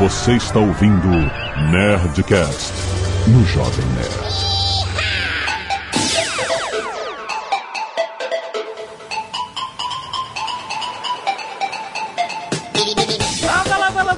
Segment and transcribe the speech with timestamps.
[0.00, 1.08] Você está ouvindo
[1.70, 2.72] Nerdcast
[3.28, 4.40] no Jovem Nerd.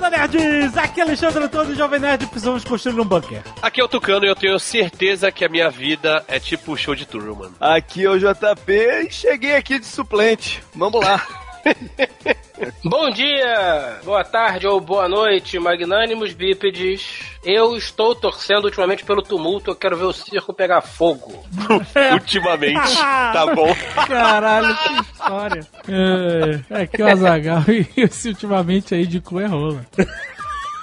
[0.00, 0.76] Nerds!
[0.76, 3.42] Aqui é Alexandre Antônio, Jovem Nerd, precisamos construir um bunker.
[3.60, 6.76] Aqui é o Tucano e eu tenho certeza que a minha vida é tipo o
[6.76, 7.50] show de Truman.
[7.58, 8.72] Aqui é o JP
[9.08, 10.62] e cheguei aqui de suplente.
[10.76, 11.26] Vamos lá.
[12.84, 17.20] Bom dia, boa tarde ou boa noite, magnânimos bípedes.
[17.44, 21.44] Eu estou torcendo ultimamente pelo tumulto, eu quero ver o circo pegar fogo.
[22.12, 23.74] Ultimamente, tá bom.
[24.06, 25.66] Caralho, que história.
[25.88, 29.84] É, é que o Azagal e esse ultimamente aí de cu é rola.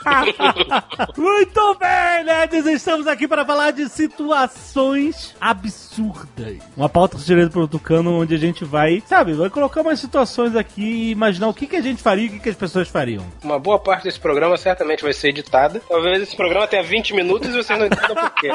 [1.18, 2.66] Muito bem, nerds!
[2.66, 6.58] Estamos aqui para falar de situações absurdas.
[6.76, 10.82] Uma pauta suggerida pelo Tucano, onde a gente vai, sabe, vai colocar umas situações aqui
[10.82, 13.26] e imaginar o que, que a gente faria e o que, que as pessoas fariam.
[13.44, 15.82] Uma boa parte desse programa certamente vai ser editada.
[15.88, 18.50] Talvez esse programa tenha 20 minutos e vocês não entendam por quê.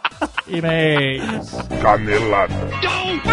[0.48, 1.50] E-mails.
[1.80, 2.54] Canelada.
[2.54, 3.30] Muito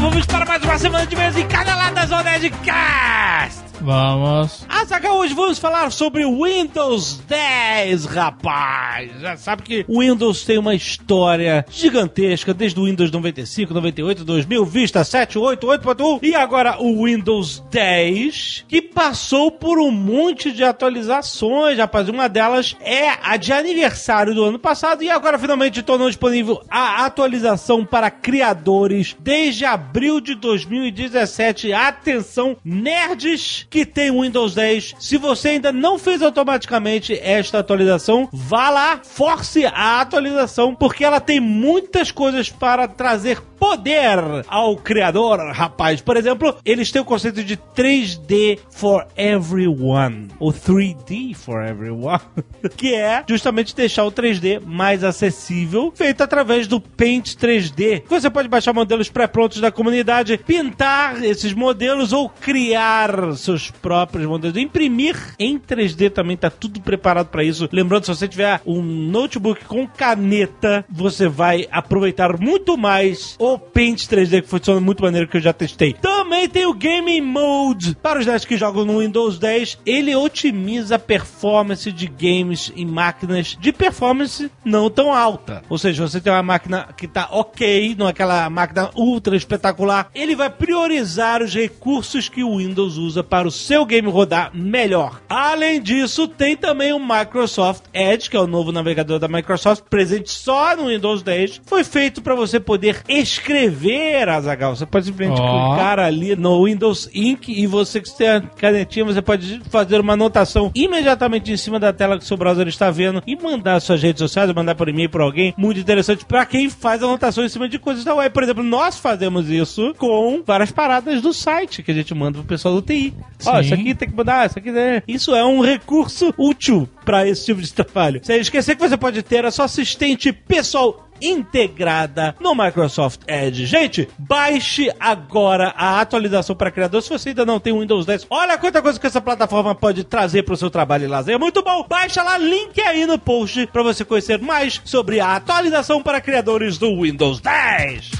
[0.00, 3.67] vamos para mais uma semana de vez em Caneladas ao Nerdcast!
[3.80, 4.66] Vamos.
[4.68, 9.10] Azaghal, hoje vamos falar sobre o Windows 10, rapaz!
[9.20, 14.64] Já sabe que o Windows tem uma história gigantesca, desde o Windows 95, 98, 2000,
[14.64, 20.64] Vista 7, 8, 8.1 e agora o Windows 10, que passou por um monte de
[20.64, 22.08] atualizações, rapaz.
[22.08, 27.04] Uma delas é a de aniversário do ano passado e agora finalmente tornou disponível a
[27.04, 31.72] atualização para criadores desde abril de 2017.
[31.72, 34.94] Atenção, nerds que tem Windows 10.
[34.98, 41.20] Se você ainda não fez automaticamente esta atualização, vá lá, force a atualização, porque ela
[41.20, 46.00] tem muitas coisas para trazer poder ao criador, rapaz.
[46.00, 52.20] Por exemplo, eles têm o conceito de 3D for everyone, ou 3D for everyone,
[52.76, 58.04] que é justamente deixar o 3D mais acessível, feito através do Paint 3D.
[58.08, 64.56] Você pode baixar modelos pré-prontos da comunidade, pintar esses modelos ou criar seus próprios modelos,
[64.56, 67.68] imprimir em 3D também tá tudo preparado para isso.
[67.72, 74.04] Lembrando, se você tiver um notebook com caneta, você vai aproveitar muito mais o Paint
[74.06, 75.92] 3D, que funciona muito maneiro que eu já testei.
[75.94, 77.96] Também tem o Gaming Mode.
[77.96, 82.86] Para os nerds que jogam no Windows 10, ele otimiza a performance de games em
[82.86, 85.62] máquinas de performance não tão alta.
[85.68, 90.10] Ou seja, você tem uma máquina que tá ok, não é aquela máquina ultra espetacular,
[90.14, 95.20] ele vai priorizar os recursos que o Windows usa para o seu game rodar melhor.
[95.28, 100.30] Além disso, tem também o Microsoft Edge, que é o novo navegador da Microsoft, presente
[100.30, 101.62] só no Windows 10.
[101.66, 104.76] Foi feito para você poder escrever, Azagal.
[104.76, 105.70] Você pode simplesmente Ó.
[105.74, 110.12] clicar ali no Windows Ink e você que tem a canetinha, você pode fazer uma
[110.12, 114.02] anotação imediatamente em cima da tela que o seu browser está vendo e mandar suas
[114.02, 115.54] redes sociais, mandar por e-mail para alguém.
[115.56, 118.32] Muito interessante para quem faz anotação em cima de coisas da web.
[118.32, 122.46] Por exemplo, nós fazemos isso com várias paradas do site que a gente manda pro
[122.46, 123.14] pessoal do TI.
[123.46, 123.60] Ó, Sim.
[123.60, 124.70] isso aqui tem que mudar, isso aqui.
[124.70, 125.02] né?
[125.06, 128.20] Isso é um recurso útil para esse tipo de trabalho.
[128.22, 133.66] Sem esquecer que você pode ter a sua assistente pessoal integrada no Microsoft Edge.
[133.66, 138.26] Gente, baixe agora a atualização para criador se você ainda não tem o Windows 10.
[138.30, 141.34] Olha quanta coisa que essa plataforma pode trazer para o seu trabalho e lazer.
[141.34, 141.84] É muito bom.
[141.88, 146.78] Baixa lá, link aí no post para você conhecer mais sobre a atualização para criadores
[146.78, 148.10] do Windows 10.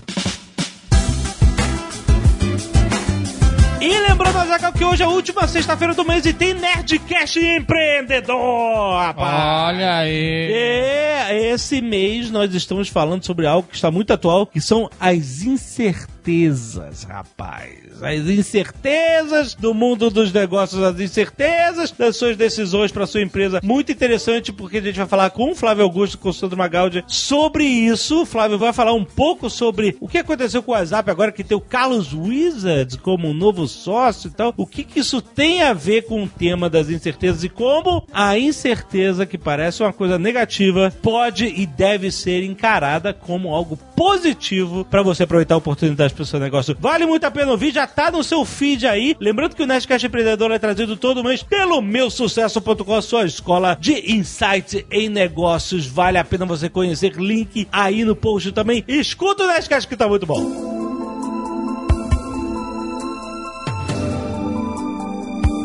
[3.81, 8.99] E lembrando, Azaghal, que hoje é a última sexta-feira do mês e tem Nerdcast Empreendedor,
[9.01, 9.77] rapaz.
[9.77, 10.51] Olha aí.
[10.53, 15.43] É, esse mês nós estamos falando sobre algo que está muito atual, que são as
[15.43, 17.88] incertezas, rapaz.
[18.03, 23.61] As incertezas do mundo dos negócios, as incertezas das suas decisões para sua empresa.
[23.63, 27.05] Muito interessante porque a gente vai falar com o Flávio Augusto, com o Sandro Magaldi,
[27.07, 28.23] sobre isso.
[28.23, 31.45] O Flávio vai falar um pouco sobre o que aconteceu com o WhatsApp agora que
[31.45, 34.55] tem o Carlos Wizards como novo sócio e tal.
[34.57, 38.39] O que, que isso tem a ver com o tema das incertezas e como a
[38.39, 45.03] incerteza, que parece uma coisa negativa, pode e deve ser encarada como algo positivo para
[45.03, 46.77] você aproveitar oportunidades para o seu negócio.
[46.79, 49.17] Vale muito a pena ouvir, já tá no seu feed aí.
[49.19, 54.13] Lembrando que o Nerdcast Empreendedor é trazido todo mês pelo meusucesso.com, a sua escola de
[54.13, 55.87] insights em negócios.
[55.87, 57.15] Vale a pena você conhecer.
[57.17, 58.85] Link aí no post também.
[58.87, 60.89] Escuta o Nerdcast que tá muito bom.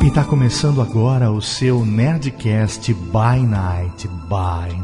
[0.04, 4.83] E tá começando agora o seu Nerdcast by Night, by.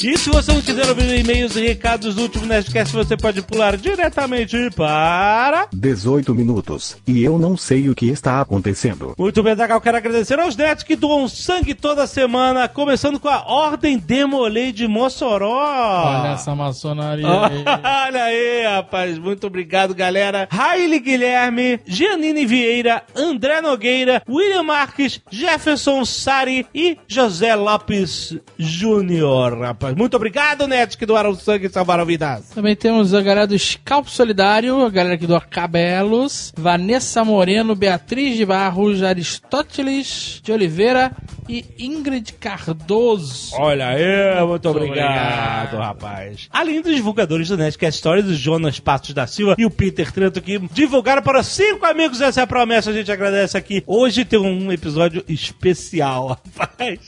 [0.00, 3.76] E se você não quiser ouvir e-mails e recados do último Nerdcast, você pode pular
[3.76, 5.66] diretamente para.
[5.72, 6.96] 18 minutos.
[7.04, 9.12] E eu não sei o que está acontecendo.
[9.18, 9.80] Muito bem, Dagal.
[9.80, 14.86] Quero agradecer aos nerds que doam sangue toda semana, começando com a Ordem Demolei de
[14.86, 15.64] Mossoró.
[16.04, 17.64] Olha essa maçonaria aí.
[18.06, 19.18] Olha aí, rapaz.
[19.18, 20.46] Muito obrigado, galera.
[20.48, 29.87] Raile Guilherme, Giannini Vieira, André Nogueira, William Marques, Jefferson Sari e José Lopes Júnior, rapaz.
[29.96, 32.50] Muito obrigado, nerds que doaram sangue e salvaram vidas.
[32.54, 38.36] Também temos a galera do Scalp Solidário, a galera que doa cabelos, Vanessa Moreno, Beatriz
[38.36, 41.12] de Barros, Aristóteles de Oliveira
[41.48, 43.54] e Ingrid Cardoso.
[43.54, 45.76] Olha aí, muito, obrigado, obrigado.
[45.78, 46.48] rapaz.
[46.52, 50.40] Além dos divulgadores do Nerdcast Stories, o Jonas Passos da Silva e o Peter Trento,
[50.40, 53.82] que divulgaram para cinco amigos essa é a promessa, a gente agradece aqui.
[53.86, 56.98] Hoje tem um episódio especial, rapaz.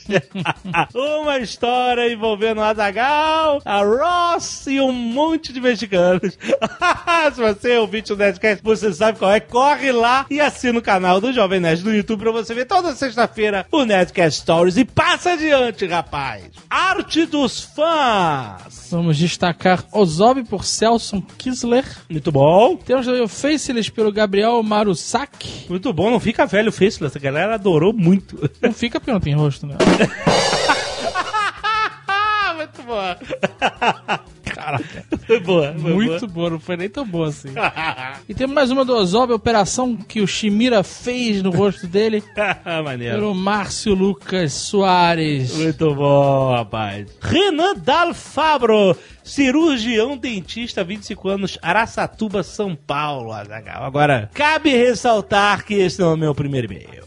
[0.93, 6.37] Uma história envolvendo a Azagal, a Ross e um monte de mexicanos.
[7.33, 9.39] Se você é ouvinte do Nerdcast, você sabe qual é.
[9.39, 12.95] Corre lá e assina o canal do Jovem Nerd no YouTube pra você ver toda
[12.95, 14.77] sexta-feira o Nerdcast Stories.
[14.77, 16.45] E passa adiante, rapaz.
[16.69, 18.89] Arte dos fãs.
[18.89, 21.85] Vamos destacar Ozob por Celson Kisler.
[22.09, 22.75] Muito bom.
[22.77, 25.65] Temos também o Faceless pelo Gabriel Marusaki.
[25.69, 26.09] Muito bom.
[26.09, 27.17] Não fica velho o Faceless.
[27.17, 28.49] A galera adorou muito.
[28.61, 29.75] Não fica porque não tem rosto, né?
[32.55, 33.17] muito boa.
[34.61, 35.05] Caraca.
[35.25, 35.73] Foi boa.
[35.77, 37.49] Foi Muito boa, não foi nem tão boa assim.
[38.29, 42.23] E temos mais uma do Ozob, a operação que o Shimira fez no rosto dele,
[42.35, 42.81] boa.
[42.83, 43.15] Maneiro.
[43.15, 45.53] pelo Márcio Lucas Soares.
[45.55, 47.07] Muito bom, rapaz.
[47.21, 53.31] Renan Dalfabro, cirurgião dentista, 25 anos, Araçatuba, São Paulo.
[53.31, 53.83] Azaghal.
[53.83, 57.03] Agora, cabe ressaltar que esse não é o meu primeiro e-mail.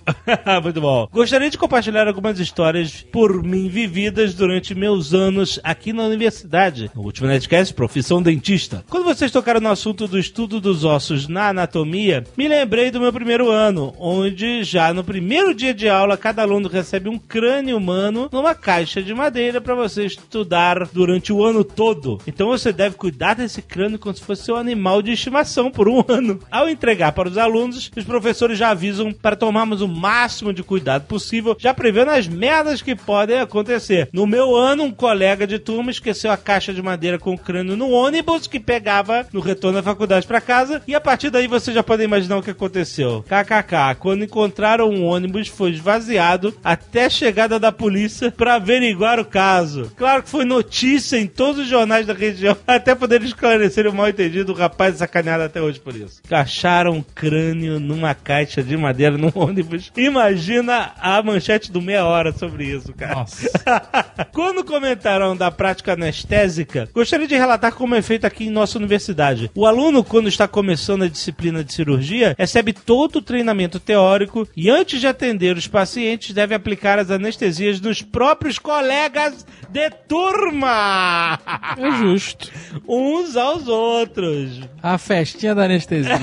[0.62, 1.08] Muito bom.
[1.12, 6.90] Gostaria de compartilhar algumas histórias por mim vividas durante meus anos aqui na universidade.
[6.94, 8.84] No último Netcast, profissão dentista.
[8.88, 13.12] Quando vocês tocaram no assunto do estudo dos ossos na anatomia, me lembrei do meu
[13.12, 18.30] primeiro ano, onde já no primeiro dia de aula, cada aluno recebe um crânio humano
[18.32, 22.18] numa caixa de madeira para você estudar durante o ano todo.
[22.26, 26.02] Então você deve cuidar desse crânio como se fosse seu animal de estimação por um
[26.08, 26.40] ano.
[26.50, 31.04] Ao entregar para os alunos, os professores já avisam para tomarmos o máximo de cuidado
[31.06, 34.08] possível, já prevendo as merdas que podem acontecer.
[34.14, 37.74] No meu ano, um colega de turma esqueceu a caixa de madeira com o crânio
[37.74, 41.72] no ônibus que pegava no retorno da faculdade para casa, e a partir daí você
[41.72, 43.24] já pode imaginar o que aconteceu.
[43.26, 49.24] KKK, quando encontraram um ônibus, foi esvaziado até a chegada da polícia para averiguar o
[49.24, 49.90] caso.
[49.96, 54.10] Claro que foi notícia em todos os jornais da região até poderem esclarecer o mal
[54.10, 54.52] entendido.
[54.52, 56.20] O rapaz é sacaneado até hoje por isso.
[56.30, 59.90] Acharam um crânio numa caixa de madeira num ônibus.
[59.96, 63.14] Imagina a manchete do meia hora sobre isso, cara.
[63.14, 63.48] Nossa.
[64.30, 69.50] Quando comentaram da prática anestésica, gostaria de relatar como é feito aqui em nossa universidade.
[69.54, 74.68] O aluno, quando está começando a disciplina de cirurgia, recebe todo o treinamento teórico e
[74.68, 81.38] antes de atender os pacientes, deve aplicar as anestesias nos próprios colegas de turma.
[81.76, 82.50] É justo.
[82.88, 84.60] Uns aos outros.
[84.82, 86.18] A festinha da anestesia.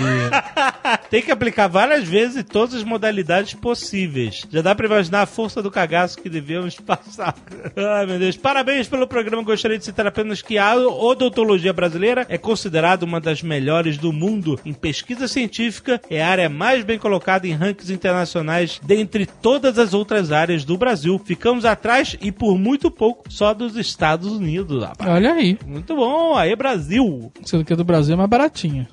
[1.10, 4.46] Tem que aplicar várias vezes todas as modalidades possíveis.
[4.50, 7.36] Já dá pra imaginar a força do cagaço que devemos passar.
[7.76, 8.38] Ai, meu Deus.
[8.38, 9.44] Parabéns pelo programa.
[9.44, 14.60] Gostaria de citar apenas que a odontologia brasileira é considerada uma das melhores do mundo
[14.66, 16.02] em pesquisa científica.
[16.10, 20.78] É a área mais bem colocada em rankings internacionais dentre todas as outras áreas do
[20.78, 21.20] Brasil.
[21.24, 25.10] Ficamos atrás e por muito pouco só dos Estados Unidos, rapaz.
[25.10, 25.58] Olha aí.
[25.66, 26.36] Muito bom.
[26.36, 27.32] Aí, Brasil.
[27.46, 28.88] Sendo que a do Brasil é mais baratinho.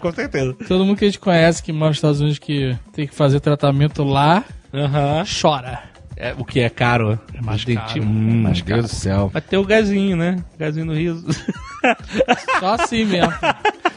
[0.00, 0.54] Com certeza.
[0.66, 3.40] Todo mundo que a gente conhece que mora nos Estados Unidos que tem que fazer
[3.40, 5.24] tratamento lá, Aham.
[5.40, 5.91] chora.
[6.24, 7.18] É, o que é caro?
[7.34, 8.02] É mais Dente- caro.
[8.04, 8.82] Hum, Mais Deus caro.
[8.82, 9.28] do céu.
[9.32, 10.36] Vai ter o gazinho, né?
[10.56, 11.26] Gazinho no riso.
[12.60, 13.32] Só assim mesmo.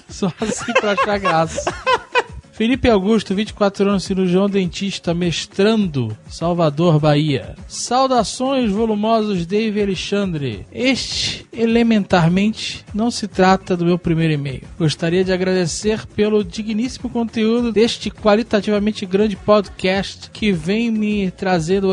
[0.10, 1.72] Só assim pra achar graça.
[2.56, 7.54] Felipe Augusto, 24 anos, cirurgião dentista, mestrando, Salvador, Bahia.
[7.68, 10.66] Saudações, volumosos Dave Alexandre.
[10.72, 14.62] Este, elementarmente, não se trata do meu primeiro e-mail.
[14.80, 21.92] Gostaria de agradecer pelo digníssimo conteúdo deste qualitativamente grande podcast que vem me trazendo.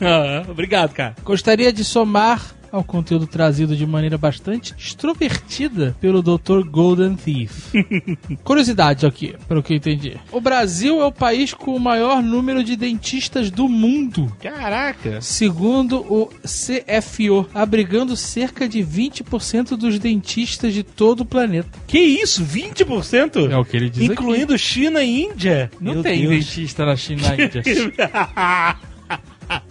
[0.00, 1.16] Ah, Obrigado, cara.
[1.24, 6.62] Gostaria de somar ao conteúdo trazido de maneira bastante extrovertida pelo Dr.
[6.68, 7.72] Golden Thief.
[8.44, 10.16] Curiosidade aqui, pelo que eu entendi.
[10.32, 14.32] O Brasil é o país com o maior número de dentistas do mundo.
[14.40, 15.20] Caraca.
[15.20, 21.78] Segundo o CFO, abrigando cerca de 20% dos dentistas de todo o planeta.
[21.86, 22.44] Que isso?
[22.44, 23.50] 20%?
[23.50, 25.70] É o que ele diz Incluindo China e Índia?
[25.80, 26.46] Não Meu tem Deus.
[26.46, 27.62] dentista na China e na Índia.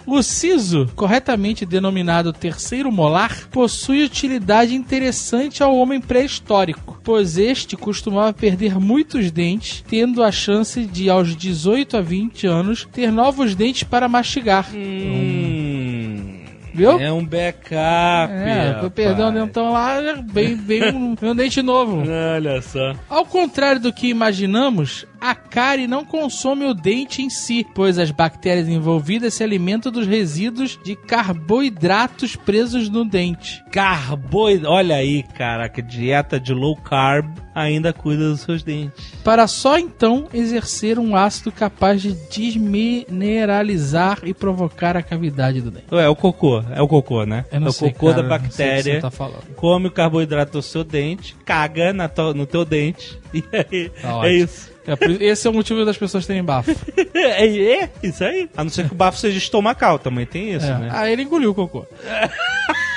[0.08, 8.32] O siso, corretamente denominado terceiro molar, possui utilidade interessante ao homem pré-histórico, pois este costumava
[8.32, 13.84] perder muitos dentes, tendo a chance de, aos 18 a 20 anos, ter novos dentes
[13.84, 14.70] para mastigar.
[14.74, 15.67] Hum.
[16.78, 17.00] Viu?
[17.00, 17.72] É um backup.
[18.32, 19.34] É, rapaz.
[19.34, 22.04] dentão lá, bem, bem um, um dente novo.
[22.36, 22.94] Olha só.
[23.10, 28.12] Ao contrário do que imaginamos, a cárie não consome o dente em si, pois as
[28.12, 33.64] bactérias envolvidas se alimentam dos resíduos de carboidratos presos no dente.
[33.72, 34.72] Carboidrato.
[34.72, 35.82] Olha aí, caraca.
[35.82, 37.26] Dieta de low carb
[37.60, 39.14] ainda cuida dos seus dentes.
[39.24, 45.86] Para só então exercer um ácido capaz de desmineralizar e provocar a cavidade do dente.
[45.92, 46.64] É o cocô.
[46.72, 47.46] É o cocô, né?
[47.52, 48.96] É o sei, cocô cara, da bactéria.
[48.96, 49.44] você tá falando.
[49.56, 53.18] Come o carboidrato do seu dente, caga na to- no teu dente.
[53.34, 54.72] E aí, Tá é isso.
[54.88, 56.72] É por- esse é o motivo das pessoas terem bafo.
[57.14, 58.48] É, é isso aí.
[58.56, 60.78] A não ser que o bafo seja estomacal, também tem isso, É.
[60.78, 60.90] né?
[60.94, 61.86] Aí ele engoliu o cocô.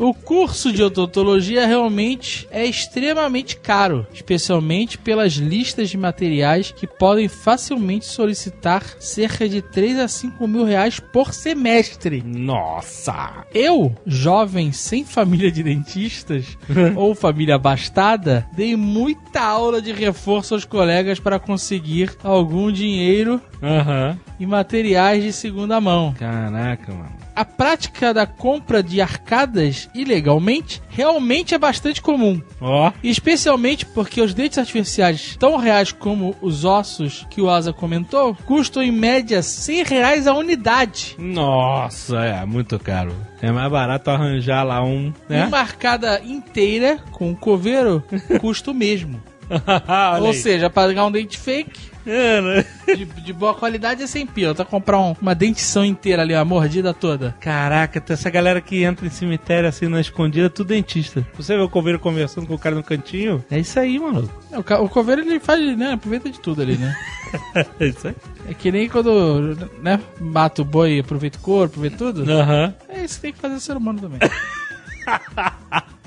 [0.00, 7.28] O curso de odontologia realmente é extremamente caro, especialmente pelas listas de materiais que podem
[7.28, 12.22] facilmente solicitar cerca de 3 a 5 mil reais por semestre.
[12.24, 13.44] Nossa!
[13.52, 16.56] Eu, jovem sem família de dentistas
[16.96, 24.18] ou família abastada, dei muita aula de reforço aos colegas para conseguir algum dinheiro Aham.
[24.38, 26.14] e materiais de segunda mão.
[26.18, 27.19] Caraca, mano.
[27.40, 32.38] A prática da compra de arcadas ilegalmente realmente é bastante comum.
[32.60, 32.92] Ó.
[33.02, 38.82] Especialmente porque os dentes artificiais, tão reais como os ossos que o Asa comentou, custam
[38.82, 41.16] em média 100 reais a unidade.
[41.18, 43.16] Nossa, é muito caro.
[43.40, 45.46] É mais barato arranjar lá um, né?
[45.46, 48.04] uma arcada inteira com o coveiro
[48.38, 49.18] custa o mesmo.
[50.20, 51.89] Ou seja, para pagar um dente fake?
[52.04, 54.54] De, de boa qualidade é 100 pila.
[54.54, 57.34] Tá comprar um- uma dentição inteira ali, uma mordida toda.
[57.40, 61.26] Caraca, essa galera que entra em cemitério assim na escondida, tudo dentista.
[61.36, 63.44] Você vê o coveiro conversando com o cara no cantinho?
[63.50, 64.28] É isso aí, mano.
[64.50, 65.92] É, O, o coveiro ele faz, né?
[65.92, 66.94] Aproveita de tudo ali, né?
[67.78, 68.14] É isso aí.
[68.48, 70.00] É que nem quando, né?
[70.20, 72.28] Mata o boi e aproveita o couro, aproveita tudo.
[72.30, 72.74] Aham.
[72.88, 74.18] É isso que tem que fazer o ser humano também.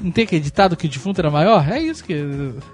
[0.02, 1.66] Não tem que ditado que o defunto era maior?
[1.72, 2.14] É isso que.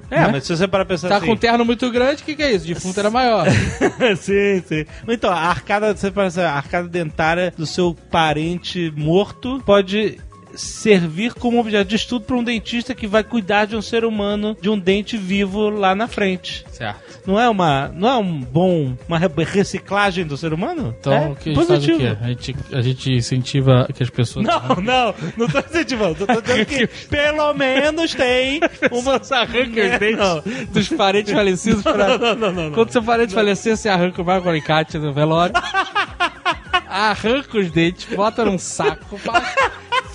[0.10, 0.30] É, né?
[0.32, 1.28] mas se você para pensar Tá assim...
[1.28, 2.66] com um terno muito grande, o que, que é isso?
[2.66, 3.46] O defunto era maior.
[4.18, 4.86] sim, sim.
[5.08, 10.18] Então, a arcada, você pensa, a arcada dentária do seu parente morto pode
[10.56, 14.58] servir como objeto de estudo para um dentista que vai cuidar de um ser humano,
[14.60, 16.66] de um dente vivo lá na frente.
[16.72, 17.20] Certo.
[17.26, 20.96] Não é uma, não é um bom, uma re- reciclagem do ser humano?
[21.00, 22.18] Então, é o que a gente faz o quê?
[22.22, 24.46] A gente, a gente incentiva que as pessoas...
[24.46, 26.26] Não, não, não tô incentivando.
[26.26, 28.60] Tô dizendo que pelo menos tem
[28.92, 29.14] uma.
[29.36, 32.18] arranca os dentes dos parentes falecidos pra...
[32.18, 32.72] Não, não, não, não.
[32.72, 35.54] Quando seu parente falecer, você arranca o barco com alicate no velório.
[36.90, 39.20] arranca os dentes, bota num saco,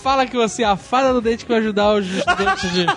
[0.05, 2.87] fala, que você é a fada do dente que vai ajudar os estudantes de...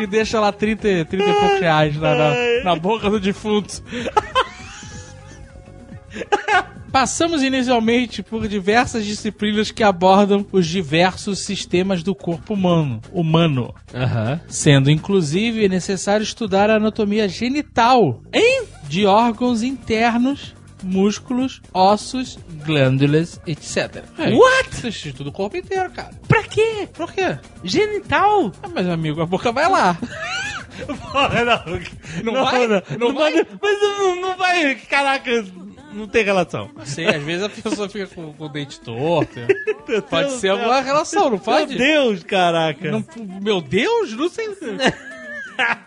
[0.00, 3.82] E deixa lá 30, 30 e poucos reais na, na, na boca do defunto.
[6.92, 14.40] Passamos inicialmente por diversas disciplinas que abordam os diversos sistemas do corpo humano, humano, Aham.
[14.46, 18.66] sendo inclusive necessário estudar a anatomia genital hein?
[18.88, 24.04] de órgãos internos, músculos, ossos, glândulas, etc.
[24.18, 24.76] É, What?
[24.76, 26.10] Você estuda o corpo inteiro, cara.
[26.26, 26.88] Pra quê?
[26.92, 27.38] Por quê?
[27.64, 28.52] Genital?
[28.62, 29.96] Ah, mas amigo, a boca vai lá.
[31.12, 32.32] Porra, não.
[32.32, 32.66] Não vai?
[32.68, 33.32] Não, Não vai?
[33.60, 34.74] Mas não, não vai.
[34.76, 35.44] Caraca,
[35.92, 36.70] não tem relação.
[36.76, 39.40] Não sei, às vezes a pessoa fica com, com o dente torto.
[40.08, 41.74] Pode Deus ser alguma relação, não pode?
[41.76, 42.90] Meu Deus, caraca.
[42.90, 43.04] Não-
[43.42, 44.48] meu Deus, não sei.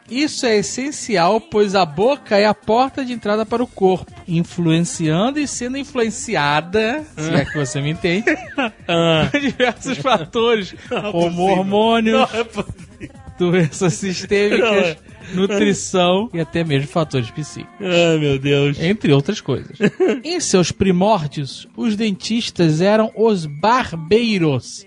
[0.09, 5.39] Isso é essencial, pois a boca é a porta de entrada para o corpo, influenciando
[5.39, 8.25] e sendo influenciada, se é que você me entende,
[8.87, 9.29] Ah.
[9.31, 11.43] por diversos fatores, como possível.
[11.45, 13.09] hormônios, Não é
[13.39, 14.97] doenças sistêmicas,
[15.33, 17.73] nutrição e até mesmo fatores psíquicos.
[17.79, 18.77] Ai, meu Deus.
[18.79, 19.77] Entre outras coisas.
[20.23, 24.85] em seus primórdios, os dentistas eram os barbeiros.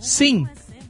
[0.00, 0.46] Sim,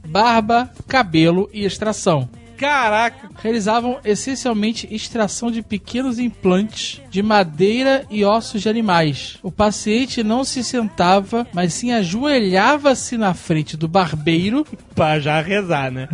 [0.07, 2.27] barba, cabelo e extração.
[2.59, 3.29] Caraca.
[3.41, 9.37] Realizavam essencialmente extração de pequenos implantes de madeira e ossos de animais.
[9.41, 15.89] O paciente não se sentava, mas sim ajoelhava-se na frente do barbeiro, Pra já rezar,
[15.89, 16.09] né?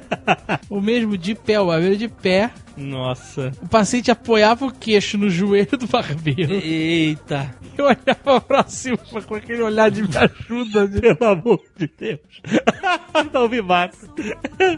[0.68, 2.50] o mesmo de pé, o barbeiro de pé.
[2.78, 3.52] Nossa.
[3.62, 6.52] O paciente apoiava o queixo no joelho do barbeiro.
[6.54, 7.54] Eita.
[7.76, 10.86] Eu olhava pra cima com aquele olhar de me ajuda.
[10.88, 12.20] de- Pelo amor de Deus.
[13.32, 13.96] não me mata.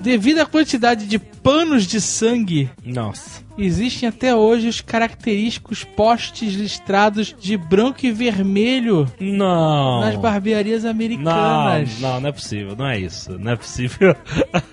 [0.01, 3.43] Devido à quantidade de panos de sangue, Nossa.
[3.59, 10.01] Existem até hoje os característicos postes listrados de branco e vermelho Não.
[10.01, 12.01] nas barbearias Não, americanas.
[12.01, 12.75] não, não é possível.
[12.77, 13.39] Não é isso.
[13.39, 14.15] Não é possível.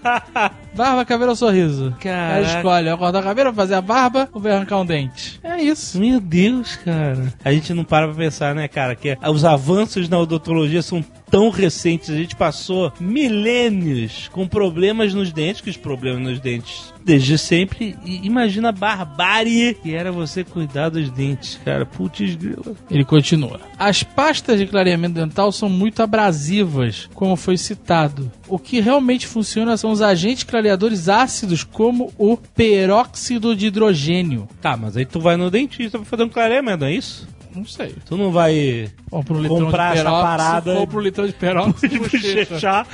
[0.75, 1.95] Barba, cabelo ou sorriso?
[2.03, 5.39] Ela escolhe, eu cortar o cabelo, fazer a barba ou vai arrancar um dente.
[5.43, 5.99] É isso.
[5.99, 7.33] Meu Deus, cara.
[7.43, 11.49] A gente não para pra pensar, né, cara, que os avanços na odontologia são tão
[11.49, 12.09] recentes.
[12.09, 17.95] A gente passou milênios com problemas nos dentes, que os problemas nos dentes desde sempre.
[18.03, 21.85] E imagina a barbárie que era você cuidar dos dentes, cara.
[21.85, 22.75] Putz, grila.
[22.91, 23.61] Ele continua.
[23.79, 28.29] As pastas de clareamento dental são muito abrasivas, como foi citado.
[28.47, 34.47] O que realmente funciona são os agentes clareadores ácidos, como o peróxido de hidrogênio.
[34.61, 37.27] Tá, mas aí tu vai no dentista pra fazer um clareamento, não é isso?
[37.57, 37.95] Não sei.
[38.05, 41.95] Tu não vai Comprar de essa parada Compra um litrão de peróxido.
[41.95, 42.85] e bochecha.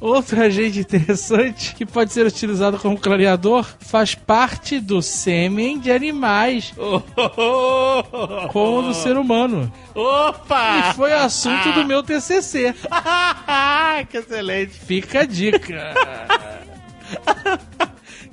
[0.00, 6.72] Outro agente interessante que pode ser utilizado como clareador faz parte do sêmen de animais,
[8.52, 9.72] como o do ser humano.
[9.94, 10.90] Opa!
[10.90, 12.74] E foi assunto do meu TCC.
[14.10, 14.72] que excelente.
[14.78, 15.94] Fica a dica.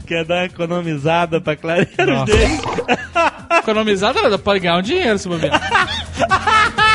[0.10, 2.65] Quer dar uma economizada pra clarear os dentes?
[3.60, 5.62] Economizado nada, pode ganhar um dinheiro se bobear.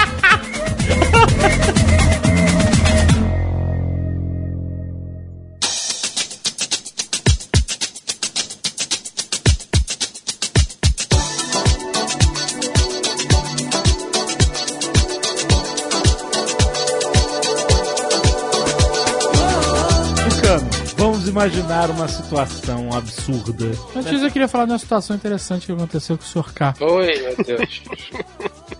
[21.34, 23.66] imaginar uma situação absurda.
[23.96, 26.54] Antes eu queria falar de uma situação interessante que aconteceu com o Sr.
[26.54, 26.74] K.
[26.80, 27.82] Oi, meu Deus.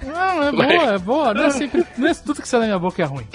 [0.07, 1.35] Não, é boa, é boa.
[1.35, 1.85] Não é sempre.
[1.99, 3.27] Não é tudo que sai da minha boca é ruim.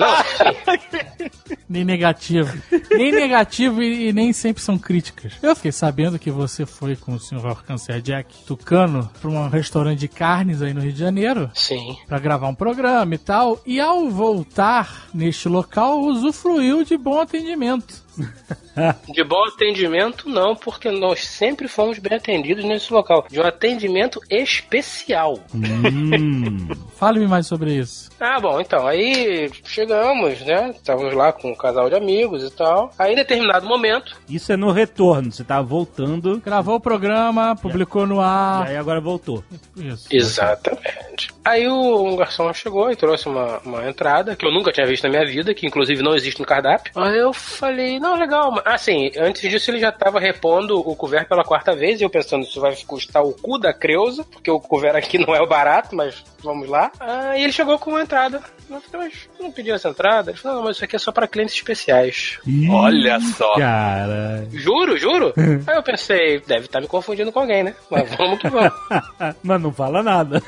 [1.68, 2.50] nem negativo.
[2.92, 5.34] Nem negativo e, e nem sempre são críticas.
[5.44, 7.64] Eu fiquei sabendo que você foi com o Sr.
[7.68, 11.52] Cancer Jack Tucano pra um restaurante de carnes aí no Rio de Janeiro.
[11.54, 11.98] Sim.
[12.08, 13.62] Pra gravar um programa e tal.
[13.66, 18.08] E ao voltar neste local, usufruiu de bom atendimento.
[19.14, 23.26] De bom atendimento, não, porque nós sempre fomos bem atendidos nesse local.
[23.30, 25.38] De um atendimento especial.
[25.54, 28.10] Hum, Fale-me mais sobre isso.
[28.20, 30.70] Ah, bom, então, aí chegamos, né?
[30.76, 32.92] Estávamos lá com um casal de amigos e tal.
[32.98, 36.40] Aí, em determinado momento, Isso é no retorno, você tá voltando.
[36.44, 38.68] Gravou o programa, publicou no E ar.
[38.68, 39.44] aí agora voltou.
[39.76, 40.08] Isso.
[40.12, 41.32] Exatamente.
[41.44, 45.04] Aí o um garçom chegou e trouxe uma, uma entrada que eu nunca tinha visto
[45.04, 46.92] na minha vida, que inclusive não existe no cardápio.
[46.96, 48.52] Aí eu falei, não, legal.
[48.52, 52.10] mas- Assim, antes disso ele já tava repondo o couvert pela quarta vez, e eu
[52.10, 55.48] pensando, isso vai custar o cu da Creuza, porque o couvert aqui não é o
[55.48, 56.92] barato, mas vamos lá.
[57.00, 58.42] Aí ele chegou com uma entrada.
[58.70, 60.32] Eu falei, mas não pedi essa entrada?
[60.32, 62.38] Ele falou, não, mas isso aqui é só para clientes especiais.
[62.72, 63.56] Olha só.
[63.56, 64.48] Cara.
[64.52, 65.34] Juro, juro?
[65.66, 67.74] Aí eu pensei, deve estar me confundindo com alguém, né?
[67.90, 68.72] Mas vamos que vamos.
[69.44, 70.42] Mas não fala nada.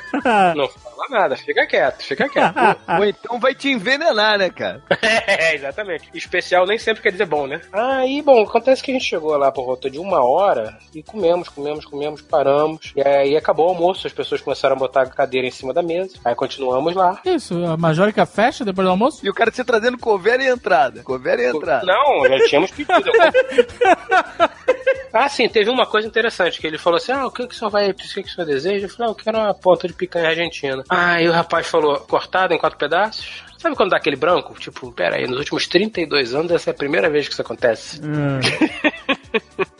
[0.54, 2.54] Não fala nada, fica quieto, fica quieto.
[2.98, 4.82] Ou então vai te envenenar, né, cara?
[5.02, 6.08] É, exatamente.
[6.14, 7.60] Especial nem sempre quer dizer bom, né?
[7.72, 11.48] Aí, bom, acontece que a gente chegou lá por volta de uma hora e comemos,
[11.48, 12.92] comemos, comemos, paramos.
[12.96, 15.82] E aí acabou o almoço, as pessoas começaram a botar a cadeira em cima da
[15.82, 16.16] mesa.
[16.24, 17.20] Aí continuamos lá.
[17.24, 19.24] Isso, a Majorica fecha depois do almoço?
[19.24, 21.02] E o cara te trazendo cover e entrada.
[21.02, 21.84] Cover e entrada.
[21.86, 22.92] Não, já tínhamos pedido.
[25.12, 27.58] ah, sim, teve uma coisa interessante, que ele falou assim, ah, o que, que o
[27.58, 28.86] senhor vai, o que, que o senhor deseja?
[28.86, 30.84] Eu falei, ah, eu quero uma ponta de picanha argentina.
[30.88, 33.42] Ah, e o rapaz falou, cortado em quatro pedaços?
[33.58, 34.54] Sabe quando dá aquele branco?
[34.58, 38.00] Tipo, pera aí, nos últimos 32 anos essa é a primeira vez que isso acontece.
[38.02, 38.40] Hum.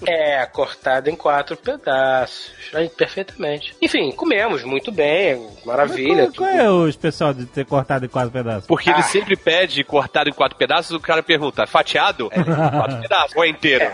[0.07, 2.53] É, cortado em quatro pedaços.
[2.75, 3.75] Aí, perfeitamente.
[3.81, 6.31] Enfim, comemos muito bem, maravilha.
[6.35, 8.67] Qual, qual é o especial de ter cortado em quatro pedaços?
[8.67, 12.29] Porque ele sempre pede cortado em quatro pedaços, o cara pergunta, fatiado?
[12.33, 13.91] É, quatro pedaços, ou é inteiro?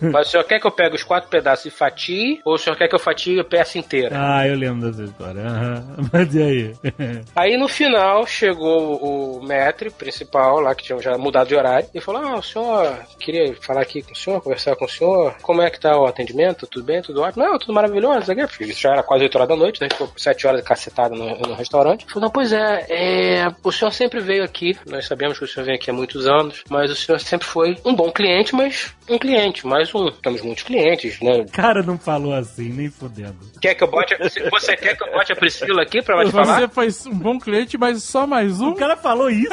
[0.00, 2.76] Mas o senhor quer que eu pegue os quatro pedaços e fatie, ou o senhor
[2.76, 4.16] quer que eu fatie a peça inteira?
[4.18, 5.40] Ah, eu lembro dessa história.
[5.42, 5.84] Aham.
[6.12, 6.74] Mas e aí?
[7.36, 12.00] Aí no final chegou o maître principal lá, que tinha já mudado de horário, e
[12.00, 15.03] falou: Ah, o senhor queria falar aqui com o senhor, conversar com o senhor.
[15.42, 16.66] Como é que tá o atendimento?
[16.66, 17.02] Tudo bem?
[17.02, 17.44] Tudo ótimo?
[17.44, 18.30] Não, tudo maravilhoso.
[18.30, 19.88] Aqui, isso já era quase 8 horas da noite, né?
[19.90, 22.06] Ficou 7 horas cacetado no, no restaurante.
[22.06, 24.76] Falou: Não, pois é, é, o senhor sempre veio aqui.
[24.86, 27.76] Nós sabemos que o senhor vem aqui há muitos anos, mas o senhor sempre foi
[27.84, 30.10] um bom cliente, mas um cliente, mais um.
[30.10, 31.40] Temos muitos clientes, né?
[31.40, 33.36] O cara não falou assim, nem fudendo.
[33.60, 34.14] Quer que eu bote.
[34.50, 36.60] Você quer que eu bote a Priscila aqui pra ela te falar?
[36.60, 38.70] Você foi um bom cliente, mas só mais um?
[38.70, 39.48] O cara falou isso?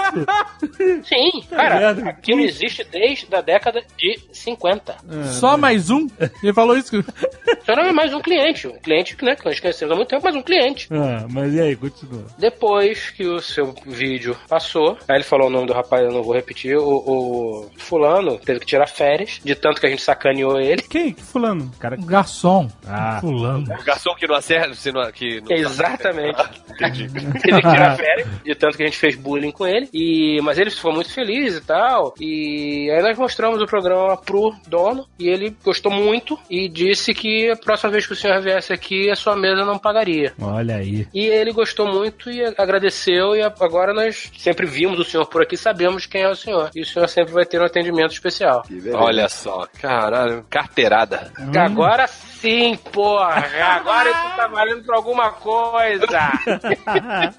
[1.03, 2.07] Sim, cara, vendo?
[2.07, 4.95] aquilo existe desde a década de 50.
[5.41, 6.07] Só mais um?
[6.43, 6.91] Ele falou isso.
[7.63, 10.23] Então não é mais um cliente, um cliente né, que nós conhecemos há muito tempo,
[10.25, 10.87] mas um cliente.
[10.91, 12.25] Ah, mas e aí, continua.
[12.37, 16.23] Depois que o seu vídeo passou, aí ele falou o nome do rapaz, eu não
[16.23, 20.59] vou repetir, o, o fulano teve que tirar férias, de tanto que a gente sacaneou
[20.59, 20.81] ele.
[20.81, 21.13] Quem?
[21.13, 21.71] Que fulano?
[21.79, 21.97] Cara...
[21.99, 22.67] Um garçom.
[22.85, 23.63] Ah, Fulano.
[23.63, 26.41] O garçom que não acerta, você não, que não Exatamente.
[26.71, 27.07] Entendi.
[27.39, 29.87] teve que tirar férias, de tanto que a gente fez bullying com ele.
[29.93, 32.15] E, mas ele ficou muito feliz e tal.
[32.19, 37.49] E aí nós mostramos o programa pro dono e ele gostou muito e disse que
[37.49, 40.33] a próxima vez que o senhor viesse aqui, a sua mesa não pagaria.
[40.39, 41.07] olha aí.
[41.13, 43.35] E ele gostou muito e agradeceu.
[43.35, 46.69] E agora nós sempre vimos o senhor por aqui, sabemos quem é o senhor.
[46.75, 48.63] E o senhor sempre vai ter um atendimento especial.
[48.93, 51.31] Olha só, caralho, carteirada.
[51.57, 53.45] Agora sim, porra!
[53.75, 56.05] Agora isso tá valendo pra alguma coisa!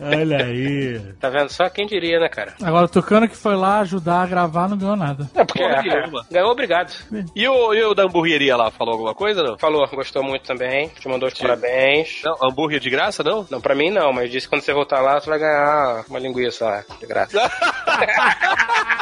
[0.00, 1.00] olha aí.
[1.20, 1.68] Tá vendo só?
[1.68, 2.54] Quem diria, né, cara?
[2.62, 5.28] Agora o Tucano que foi lá ajudar a gravar não ganhou nada.
[5.34, 6.92] É porque Porra, é, ganhou obrigado.
[7.34, 9.58] E o, e o da hamburgueria lá, falou alguma coisa, não?
[9.58, 12.20] Falou, gostou muito também, te mandou os parabéns.
[12.24, 13.46] Não, hambúrguer de graça, não?
[13.50, 16.18] Não, pra mim não, mas disse que quando você voltar lá, você vai ganhar uma
[16.18, 17.38] linguiça lá, de graça.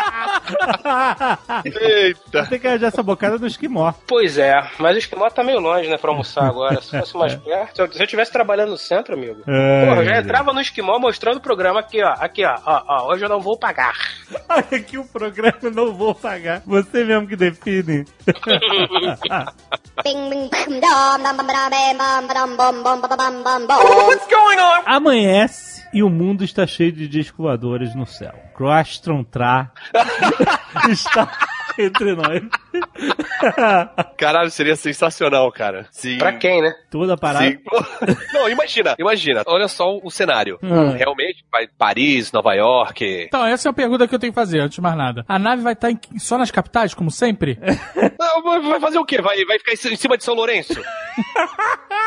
[1.64, 2.46] Eita.
[2.46, 3.92] Tem que arranjar essa bocada do esquimó.
[4.06, 6.80] pois é, mas o esquimó tá meio longe, né, pra almoçar agora.
[6.80, 9.42] Se fosse mais perto, se eu- se eu estivesse trabalhando no centro, amigo.
[9.46, 10.20] É, Porra, eu já é.
[10.20, 12.14] entrava no esquimó mostrando o programa aqui, ó.
[12.18, 13.12] Aqui, ó, ó, ó.
[13.12, 13.94] Hoje eu não vou pagar.
[14.48, 16.62] Olha aqui o programa eu não vou pagar.
[16.66, 18.04] Você mesmo que define.
[24.84, 28.34] Amanhece e o mundo está cheio de discos voadores no céu.
[28.54, 29.70] Crostron Tra
[30.90, 31.30] está
[31.78, 32.42] entre nós.
[34.16, 35.86] Caralho, seria sensacional, cara.
[35.90, 36.16] Sim.
[36.18, 36.72] Pra quem, né?
[36.90, 37.46] Toda a parada.
[37.46, 37.58] Sim.
[38.32, 39.42] Não, imagina, imagina.
[39.46, 40.58] Olha só o cenário.
[40.62, 40.92] Hum.
[40.92, 43.24] Realmente, vai Paris, Nova York.
[43.28, 45.24] Então, essa é a pergunta que eu tenho que fazer, antes de mais nada.
[45.28, 47.58] A nave vai estar em- só nas capitais, como sempre?
[48.18, 49.20] Não, vai- vai fazer o quê?
[49.20, 50.80] Vai, vai ficar em cima de São Lourenço?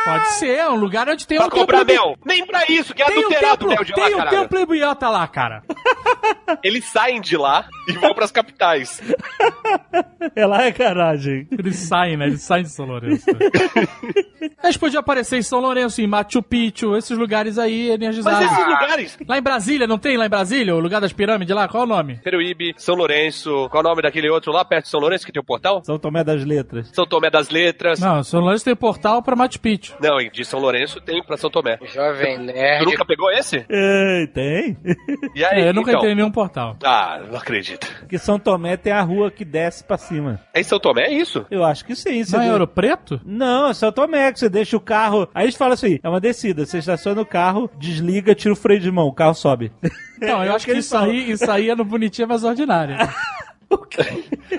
[0.04, 2.16] Pode ser, é um lugar onde tem Pra um comprar templo- mel?
[2.24, 4.48] Nem pra isso, que é Tem um adulterado templo, mel de lá, tem um caralho.
[4.48, 5.62] templo idiota lá, cara.
[6.64, 9.00] eles saem de lá e vão pras capitais.
[10.34, 11.46] É lá é garagem.
[11.50, 12.26] Eles saem, né?
[12.26, 13.24] Eles saem de São Lourenço.
[14.62, 18.40] Eles podiam aparecer em São Lourenço, em Machu Picchu, esses lugares aí Mas energizados.
[18.52, 20.74] esses lugares, Lá em Brasília, não tem lá em Brasília?
[20.74, 21.66] O lugar das pirâmides lá?
[21.68, 22.20] Qual é o nome?
[22.22, 25.32] Peruíbe, São Lourenço, qual é o nome daquele outro lá perto de São Lourenço que
[25.32, 25.82] tem o portal?
[25.84, 26.90] São Tomé das Letras.
[26.92, 27.98] São Tomé das Letras.
[28.00, 29.89] Não, São Lourenço tem portal pra Machu Picchu.
[30.00, 31.78] Não, de São Lourenço tem pra São Tomé.
[31.92, 32.84] Jovem Tu Nerd.
[32.84, 33.64] nunca pegou esse?
[33.68, 34.76] É, tem.
[35.34, 36.00] E aí, É, eu nunca então?
[36.00, 36.76] entrei em nenhum portal.
[36.84, 37.86] Ah, não acredito.
[38.08, 40.40] Que São Tomé tem a rua que desce pra cima.
[40.54, 41.44] É em São Tomé, é isso?
[41.50, 42.22] Eu acho que sim.
[42.32, 43.20] Não é Ouro Preto?
[43.24, 45.28] Não, é São Tomé, que você deixa o carro.
[45.34, 46.64] Aí eles falam assim: é uma descida.
[46.66, 49.72] Você estaciona o carro, desliga, tira o freio de mão, o carro sobe.
[50.20, 52.44] Não, eu É acho o que eles isso aí, isso aí é no Bonitinha mais
[52.44, 52.96] ordinário.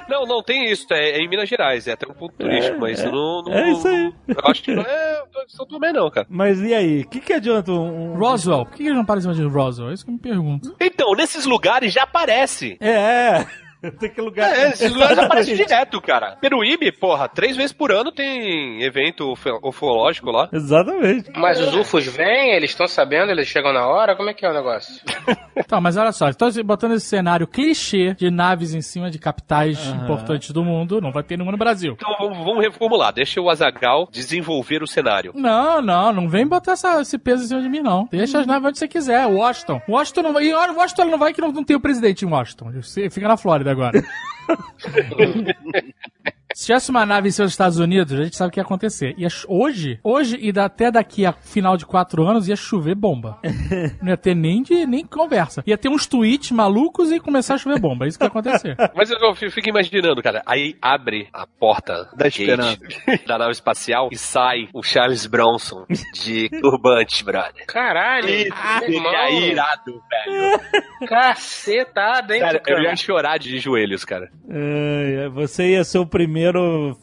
[0.10, 0.86] Não, não tem isso.
[0.91, 1.88] É, é em Minas Gerais.
[1.88, 4.13] É até um ponto turístico, mas isso não, não- É isso aí.
[4.28, 6.28] Eu acho que não é São Tomé, não, cara.
[6.30, 7.02] Mas e aí?
[7.02, 8.17] O que, que adianta um.
[8.17, 8.65] Roswell.
[8.65, 9.89] Por que ele não para em cima de Roswell?
[9.89, 10.76] É isso que eu me pergunto.
[10.80, 12.78] Então, nesses lugares já aparece.
[12.80, 13.47] É, é.
[14.00, 14.52] Tem que lugar.
[14.58, 16.38] É, esses lugares aparecem direto, cara.
[16.39, 20.50] Peruíbe, porra, três vezes por ano tem evento ufológico lá.
[20.52, 21.32] Exatamente.
[21.36, 24.15] Mas os UFOs vêm, eles estão sabendo, eles chegam na hora?
[24.15, 25.02] Como é que é o negócio?
[25.67, 29.86] Tá, mas olha só, estou botando esse cenário clichê de naves em cima de capitais
[29.88, 31.00] importantes do mundo.
[31.02, 31.94] Não vai ter nenhuma no Brasil.
[31.94, 33.13] Então vamos, vamos reformular.
[33.13, 35.34] Deixa o Azagal desenvolver o cenário.
[35.36, 38.08] Não, não, não vem botar essa- esse peso em cima de mim, não.
[38.12, 39.26] Deixa as naves onde você quiser.
[39.28, 39.82] Washington.
[39.88, 40.46] Washington não vai.
[40.46, 42.72] E olha, Washington não vai que não, não tem o presidente em Washington.
[42.82, 44.04] Você fica na Flórida agora.
[46.54, 48.64] Se tivesse uma nave em cima dos Estados Unidos, a gente sabe o que ia
[48.64, 49.14] acontecer.
[49.18, 53.40] Ia hoje, hoje e até daqui a final de quatro anos, ia chover bomba.
[54.02, 55.64] Não ia ter nem, de, nem conversa.
[55.66, 58.06] Ia ter uns tweets malucos e começar a chover bomba.
[58.06, 58.76] É isso que ia acontecer.
[58.96, 60.42] Mas eu eu fico imaginando, cara.
[60.46, 62.26] Aí abre a porta da
[63.28, 67.66] da nave espacial e sai o Charles Bronson de turbante, brother.
[67.66, 68.30] Caralho!
[68.30, 68.50] Isso,
[68.90, 71.08] meu seria irado, velho.
[71.08, 74.30] Cacetada, hein, Cara, eu ia chorar de joelhos, cara.
[74.50, 76.41] É, você ia ser o primeiro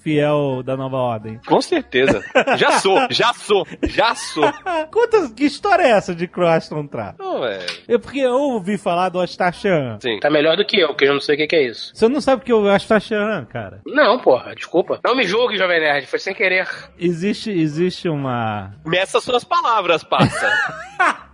[0.03, 1.41] fiel da nova ordem.
[1.47, 2.23] Com certeza.
[2.57, 4.51] Já sou, já sou, já sou.
[4.91, 7.15] Conta, que história é essa de Croston Tra?
[7.19, 7.65] Não, é.
[7.87, 9.99] É porque eu ouvi falar do Astachan.
[10.01, 10.19] Sim.
[10.21, 11.93] Tá melhor do que eu, porque eu não sei o que, que é isso.
[11.95, 13.81] Você não sabe o que é o Astachan, cara?
[13.87, 15.01] Não, porra, desculpa.
[15.05, 16.69] Não me julgue, Jovem Nerd, foi sem querer.
[16.99, 18.73] Existe, existe uma.
[18.85, 20.53] Meça suas palavras, passa.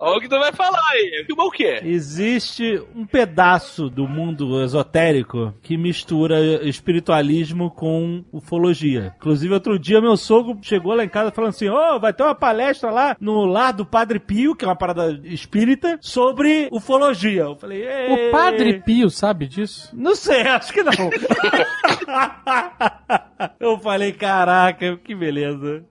[0.00, 1.26] Olha o que tu vai falar aí.
[1.36, 1.80] O quê?
[1.82, 9.14] Existe um pedaço do mundo esotérico que mistura espiritualismo com ufologia.
[9.16, 12.34] Inclusive, outro dia, meu sogro chegou lá em casa falando assim: Ô, vai ter uma
[12.34, 17.42] palestra lá no lar do Padre Pio, que é uma parada espírita, sobre ufologia.
[17.42, 18.28] Eu falei: "Ei".
[18.28, 19.90] O Padre Pio sabe disso?
[19.94, 20.92] Não sei, acho que não.
[23.60, 25.84] Eu falei, caraca, que beleza.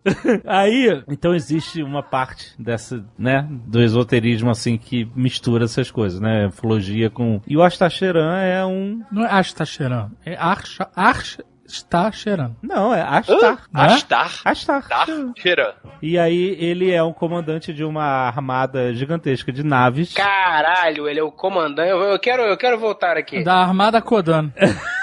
[0.46, 6.48] Aí, então existe uma parte dessa, né, do esoterismo, assim, que mistura essas coisas, né,
[6.48, 7.42] ufologia com...
[7.48, 9.02] E o Astacheran é um...
[9.12, 10.10] Não é Ashtacheran.
[10.26, 12.52] É Archa, Arstacheran.
[12.62, 13.64] Não, é Astar.
[13.74, 13.86] Hã?
[13.86, 14.42] Astar.
[14.46, 14.88] Astar.
[14.88, 15.06] Tá?
[15.38, 15.76] Cheira.
[16.02, 20.14] E aí, ele é um comandante de uma armada gigantesca de naves.
[20.14, 21.90] Caralho, ele é o comandante.
[21.90, 23.44] Eu, eu quero, eu quero voltar aqui.
[23.44, 24.52] Da Armada Kodan.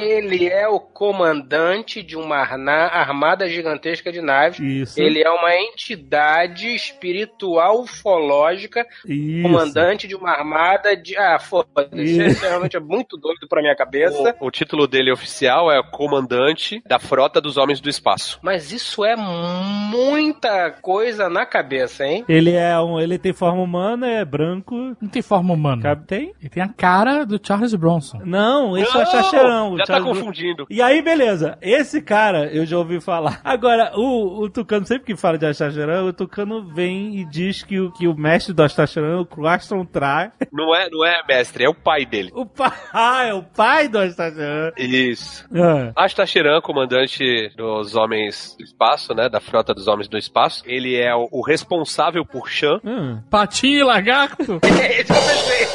[0.00, 4.58] Ele é o comandante de uma armada gigantesca de naves.
[4.58, 5.00] Isso.
[5.00, 9.42] Ele é uma entidade espiritual ufológica, Isso.
[9.42, 11.16] comandante de uma armada de.
[11.16, 12.02] Ah, foda-se.
[12.02, 12.22] Isso.
[12.22, 14.34] Isso realmente é muito doido pra minha cabeça.
[14.40, 18.38] O, o título dele oficial é Comandante da Frota dos Homens do Espaço.
[18.42, 22.24] Mas isso é muita coisa na cabeça, hein?
[22.28, 22.98] Ele é um...
[22.98, 24.96] Ele tem forma humana, é branco...
[25.00, 25.82] Não tem forma humana.
[25.82, 26.32] Cabe, tem?
[26.40, 28.20] Ele tem a cara do Charles Bronson.
[28.24, 29.06] Não, esse é o
[29.70, 30.66] Não, já tá confundindo.
[30.70, 31.58] E aí, beleza.
[31.60, 33.40] Esse cara, eu já ouvi falar.
[33.44, 37.80] Agora, o, o Tucano, sempre que fala de Astacheran, o Tucano vem e diz que
[37.80, 41.68] o, que o mestre do Astacheran, o Craston Trai, Não é, não é mestre, é
[41.68, 42.30] o pai dele.
[42.34, 44.72] o pai, ah, é o pai do Astacheran.
[44.76, 45.46] Isso.
[45.54, 49.28] Ah, comandante dos Homens do Espaço, né?
[49.28, 50.62] Da Frota dos Homens do Espaço.
[50.66, 52.80] Ele é o, o responsável por Shan.
[52.84, 53.20] hum.
[53.30, 54.60] Patinho e lagarto?
[54.62, 55.66] É isso que eu pensei.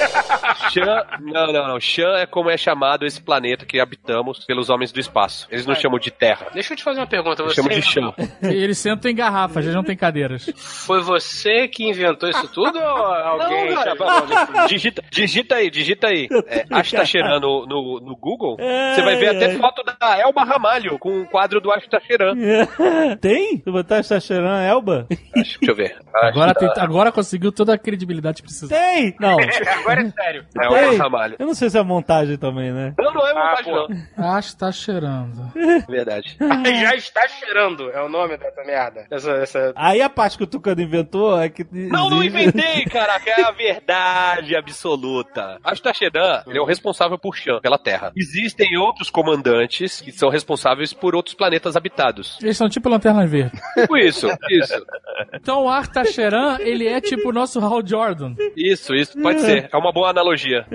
[0.71, 1.79] Shan, não, não, não.
[1.79, 5.47] Shan é como é chamado esse planeta que habitamos pelos Homens do Espaço.
[5.51, 6.47] Eles não chamam de Terra.
[6.53, 7.41] Deixa eu te fazer uma pergunta.
[7.41, 8.13] Eles Você, chamam de Shan.
[8.43, 10.49] Eles sentam em garrafas, eles não têm cadeiras.
[10.55, 13.71] Foi você que inventou isso tudo ou alguém?
[13.73, 16.27] Não, cara, digita, digita aí, digita aí.
[16.47, 18.57] É, Astacheran no, no, no Google.
[18.59, 19.57] É, Você vai ver até é.
[19.57, 22.35] foto da Elba Ramalho com um quadro do Astacheran.
[23.19, 23.57] Tem?
[23.59, 25.07] Tu botar Astacheran Elba?
[25.33, 25.97] Deixa eu ver.
[26.13, 28.67] Agora, tem- agora conseguiu toda a credibilidade que precisa.
[28.73, 29.15] Tem!
[29.19, 29.37] Não,
[29.79, 30.45] Agora é sério.
[30.59, 31.03] É Elba.
[31.03, 31.35] Ramalho.
[31.39, 32.93] Eu não sei se é montagem também, né?
[32.97, 34.29] Não, não é Ah, montagem, pode não.
[34.35, 35.51] Acho que tá cheirando.
[35.87, 36.37] Verdade.
[36.81, 39.05] Já está cheirando, é o nome dessa merda.
[39.09, 39.73] Essa, essa...
[39.75, 41.65] Aí a parte que o Tucano inventou é que.
[41.71, 43.29] Não, não inventei, caraca.
[43.29, 45.59] É a verdade absoluta.
[45.63, 48.11] Ashtashedan, ele é o responsável por Shan, pela Terra.
[48.15, 52.37] Existem outros comandantes que são responsáveis por outros planetas habitados.
[52.41, 53.59] Eles são tipo lanternas verdes.
[53.75, 54.85] Tipo isso, isso.
[55.33, 58.35] Então o Artacheran, ele é tipo o nosso Hal Jordan.
[58.55, 59.69] Isso, isso, pode ser.
[59.71, 60.65] É uma boa analogia.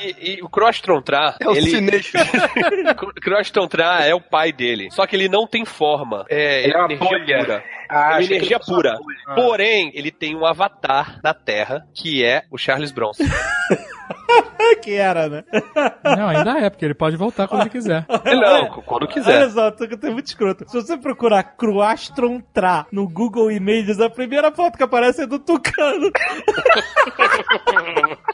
[0.00, 1.70] E, e o Crosstron Tra, É o ele...
[1.70, 2.12] cinês.
[3.22, 4.88] Crosstron Tra é o pai dele.
[4.90, 6.24] Só que ele não tem forma.
[6.28, 7.38] É, Ele é uma energia bolha.
[7.44, 7.64] pura.
[7.88, 8.98] Ah, é energia uma pura.
[9.34, 13.24] Porém, ele tem um avatar na Terra que é o Charles Bronson.
[14.82, 15.44] que era, né?
[16.16, 18.04] Não, ainda é, porque ele pode voltar quando ele quiser.
[18.08, 19.50] não, quando Olha quiser.
[19.50, 20.64] só, tu tem muito escroto.
[20.68, 25.38] Se você procurar Cruastron Tra no Google Images, a primeira foto que aparece é do
[25.38, 26.10] Tucano.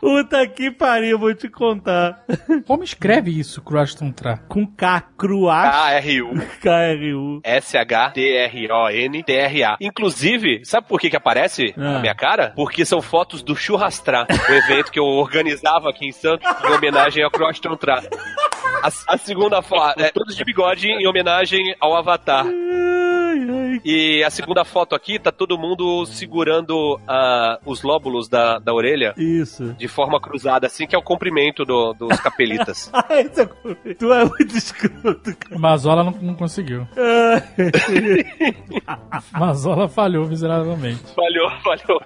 [0.00, 2.24] Puta que pariu, vou te contar.
[2.66, 4.38] Como escreve isso, Cruston Tra?
[4.48, 6.34] Com K, Cruast, K-R-U.
[6.60, 7.40] K-R-U.
[7.44, 9.76] S-H-T-R-O-N-T-R-A.
[9.80, 11.96] Inclusive, sabe por que que aparece Ah.
[11.96, 12.52] a minha cara?
[12.56, 17.22] Porque são fotos do Churrastrá, o evento que eu organizava aqui em Santos em homenagem
[17.22, 18.02] ao Crosstron Tra.
[18.82, 22.46] A, a segunda foto, é, todos de bigode em homenagem ao Avatar.
[23.72, 23.80] Ai.
[23.84, 29.14] E a segunda foto aqui tá todo mundo segurando ah, os lóbulos da, da orelha
[29.16, 29.74] Isso.
[29.74, 32.90] de forma cruzada, assim que é o comprimento do- dos capelitas.
[33.10, 35.58] Ai, tu é- tu é muito escroto, cara.
[35.58, 36.86] Mazola não, não conseguiu.
[39.32, 41.00] Mazola falhou miseravelmente.
[41.14, 42.00] falhou, falhou.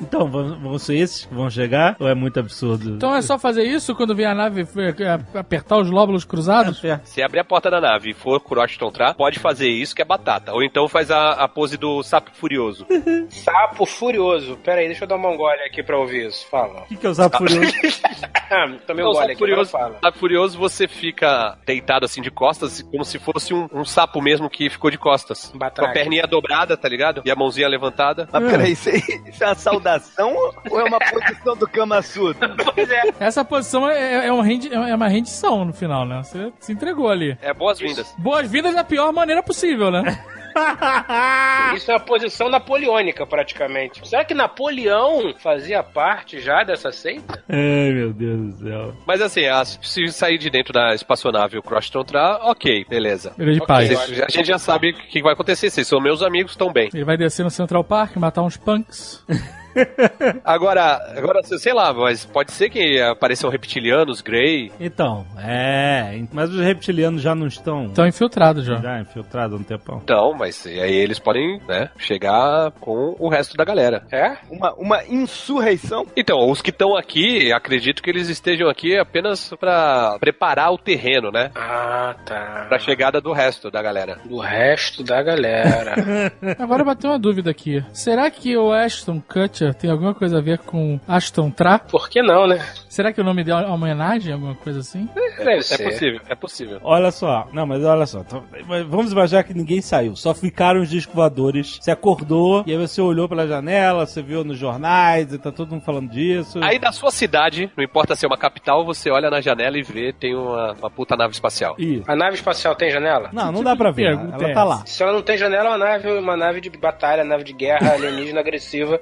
[0.00, 1.96] Então, vão, ser esses que vão chegar?
[1.98, 2.90] Ou é muito absurdo?
[2.90, 6.82] Então é só fazer isso quando vier a nave eh, apertar os lóbulos cruzados?
[6.84, 10.02] É, Se abrir a porta da nave e for Croston Tra, pode fazer isso que
[10.02, 10.52] é batata.
[10.52, 12.86] Ou então faz a, a pose do sapo furioso.
[13.28, 14.56] Sapo furioso.
[14.64, 16.46] Pera aí, deixa eu dar uma gole aqui pra ouvir isso.
[16.48, 16.80] Fala.
[16.82, 17.70] O que, que é usar furioso?
[18.86, 19.98] Tomei um gole sapo aqui, furioso, fala.
[20.02, 24.48] sapo furioso, você fica deitado assim de costas, como se fosse um, um sapo mesmo
[24.48, 25.48] que ficou de costas.
[25.54, 25.92] Um Com a batraque.
[25.94, 27.22] perninha dobrada, tá ligado?
[27.24, 28.28] E a mãozinha levantada.
[28.32, 30.34] Mas peraí, isso, aí, isso é uma saudação
[30.70, 32.54] ou é uma posição do Kama Sutra?
[32.74, 33.02] Pois é.
[33.20, 36.22] Essa posição é, é, um rendi- é uma rendição no final, né?
[36.22, 37.36] Você se entregou ali.
[37.42, 38.14] É boas-vindas.
[38.18, 40.18] Boas-vindas da pior maneira possível, né?
[41.76, 44.06] Isso é uma posição napoleônica, praticamente.
[44.08, 47.42] Será que Napoleão fazia parte já dessa seita?
[47.48, 48.94] Ai, meu Deus do céu.
[49.06, 53.32] Mas assim, a- se sair de dentro da espaçonave o Croston Tra, ok, beleza.
[53.38, 53.88] Ele de Ok, paz.
[53.88, 55.70] Vocês- a gente já sabe o que vai acontecer.
[55.70, 56.88] Vocês são meus amigos, estão bem.
[56.92, 59.24] Ele vai descer no Central Park, matar uns punks.
[60.44, 64.72] Agora, agora, sei lá, mas pode ser que apareçam reptilianos, Grey.
[64.78, 66.20] Então, é.
[66.32, 67.86] Mas os reptilianos já não estão.
[67.86, 68.76] Estão infiltrados já.
[68.76, 70.00] Já infiltrados um tempão.
[70.02, 74.04] Então, mas e aí eles podem, né, chegar com o resto da galera.
[74.10, 74.36] É?
[74.50, 76.06] Uma, uma insurreição?
[76.16, 81.30] Então, os que estão aqui, acredito que eles estejam aqui apenas pra preparar o terreno,
[81.30, 81.50] né?
[81.54, 82.66] Ah, tá.
[82.68, 84.18] Pra chegada do resto da galera.
[84.24, 85.94] Do resto da galera.
[86.58, 87.84] Agora bateu uma dúvida aqui.
[87.92, 91.78] Será que o Ashton Kutcher tem alguma coisa a ver com Ashton Tra?
[91.78, 92.64] Por que não, né?
[92.88, 95.08] Será que o nome dele é uma homenagem, alguma coisa assim?
[95.38, 95.84] É ser.
[95.84, 96.80] possível, é possível.
[96.82, 100.80] Olha só, não, mas olha só, então, mas vamos imaginar que ninguém saiu, só ficaram
[100.80, 101.78] os discos voadores.
[101.80, 105.70] Você acordou e aí você olhou pela janela, você viu nos jornais e tá todo
[105.72, 106.58] mundo falando disso.
[106.62, 109.82] Aí da sua cidade, não importa se é uma capital, você olha na janela e
[109.82, 111.74] vê, tem uma, uma puta nave espacial.
[111.78, 113.30] Ih, A nave espacial tem janela?
[113.32, 114.86] não, não dá pra ver, pergunta ela é tá lá.
[114.86, 117.92] Se ela não tem janela, é uma nave, uma nave de batalha, nave de guerra
[117.94, 119.00] alienígena agressiva,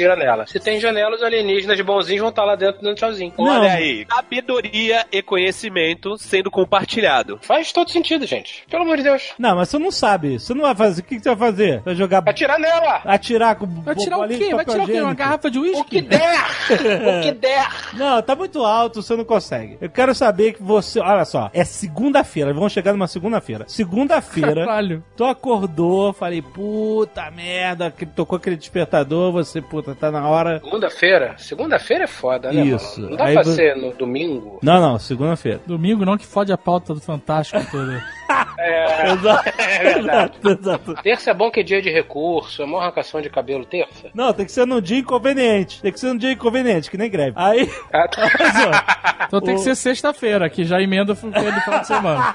[0.00, 0.46] atira nela.
[0.46, 3.32] Se tem janela, os alienígenas de bonzinhos vão estar lá dentro dando tchauzinho.
[3.38, 3.44] Não.
[3.44, 7.38] Olha aí, sabedoria e conhecimento sendo compartilhado.
[7.42, 8.64] Faz todo sentido, gente.
[8.70, 9.30] Pelo amor de Deus.
[9.38, 11.80] Não, mas você não sabe, você não vai fazer, o que, que você vai fazer?
[11.82, 13.02] Vai jogar, Atirar nela!
[13.04, 14.54] atirar com Vai tirar o quê?
[14.54, 15.00] Vai papel tirar o quê?
[15.00, 16.00] Uma garrafa de O que uísque?
[16.02, 16.40] der!
[17.20, 17.68] o que der!
[17.94, 19.78] Não, tá muito alto, você não consegue.
[19.80, 21.00] Eu quero saber que você.
[21.00, 23.64] Olha só, é segunda-feira, vamos chegar numa segunda-feira.
[23.68, 25.04] Segunda-feira, Caralho.
[25.16, 30.60] tu acordou, falei, puta merda, que tocou aquele despertador, você, puta, tá na hora.
[30.62, 31.34] Segunda-feira?
[31.38, 32.62] Segunda-feira é foda, né?
[32.64, 33.00] Isso.
[33.00, 33.10] Mano?
[33.10, 34.58] Não dá Aí pra vo- ser no domingo.
[34.62, 35.60] Não, não, segunda-feira.
[35.66, 37.90] Domingo não que fode a pauta do Fantástico todo.
[38.58, 39.48] É, Exato.
[39.58, 40.32] é verdade.
[40.44, 40.94] Exato.
[41.02, 44.08] Terça é bom que é dia de recurso, é mó arrancação de cabelo terça.
[44.14, 45.80] Não, tem que ser num dia inconveniente.
[45.82, 47.32] Tem que ser num dia inconveniente, que nem greve.
[47.36, 48.22] Aí, Ah, tá.
[48.40, 49.24] olha só.
[49.26, 52.34] Então tem que O- ser sexta-feira, que já emenda o final de semana.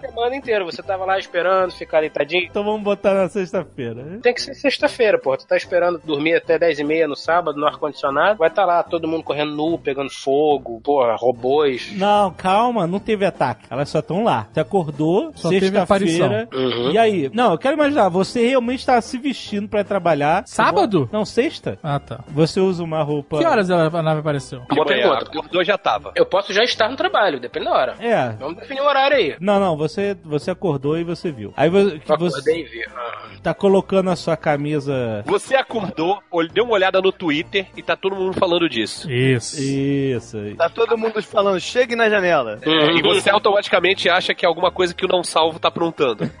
[0.00, 0.64] semana inteira.
[0.64, 2.44] Você tava lá esperando, ficar deitadinho.
[2.44, 4.18] Então vamos botar na sexta-feira.
[4.22, 5.36] Tem que ser sexta-feira, pô.
[5.36, 8.38] Tu tá esperando dormir até 10 e meia no sábado, no ar-condicionado.
[8.38, 11.92] Vai estar tá lá todo mundo correndo nu, pegando fogo, porra, robôs.
[11.96, 13.66] Não, calma, não teve ataque.
[13.70, 14.46] Elas só estão lá.
[14.52, 16.48] Você acordou, sexta-feira.
[16.52, 16.90] Uhum.
[16.90, 17.30] E aí?
[17.32, 20.44] Não, eu quero imaginar, você realmente tá se vestindo pra ir trabalhar.
[20.46, 21.08] Sábado?
[21.12, 21.78] Não, sexta.
[21.82, 22.20] Ah, tá.
[22.28, 23.38] Você usa uma roupa.
[23.38, 24.62] Que horas ela- a nave apareceu?
[24.70, 25.24] Manhã, pergunta.
[25.24, 26.12] acordou já tava.
[26.14, 27.94] Eu posso já estar no trabalho, depende da hora.
[28.00, 28.30] É.
[28.38, 29.36] Vamos definir o horário aí.
[29.40, 31.52] Não, não, você, você acordou e você viu.
[31.56, 32.84] Aí você acordei e vi.
[32.94, 33.28] Ah.
[33.42, 35.22] tá colocando a sua camisa.
[35.26, 36.20] Você acordou,
[36.52, 39.10] deu uma olhada no Twitter e tá todo mundo falando disso.
[39.10, 39.60] Isso.
[39.60, 40.54] Isso aí.
[40.54, 42.58] Tá todo mundo falando, chegue na janela.
[42.64, 46.30] E você automaticamente acha que é alguma coisa que o não salvo tá aprontando.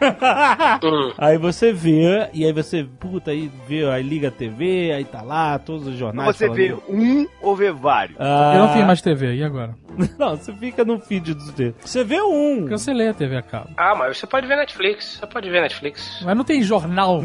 [0.82, 1.12] Hum.
[1.18, 5.22] Aí você vê, e aí você, puta, aí vê, aí liga a TV, aí tá
[5.22, 6.36] lá, todos os jornais.
[6.36, 8.16] Você falando- vê um ou vê vários?
[8.20, 9.74] Ah, Eu não fiz mais TV, e agora?
[10.18, 11.80] Não, você fica no feed dos dedos.
[11.90, 12.66] Você vê um.
[12.66, 13.70] Cancelei a TV a cabo.
[13.78, 15.16] Ah, mas você pode ver Netflix.
[15.18, 16.20] Você pode ver Netflix.
[16.22, 17.24] Mas não tem jornal.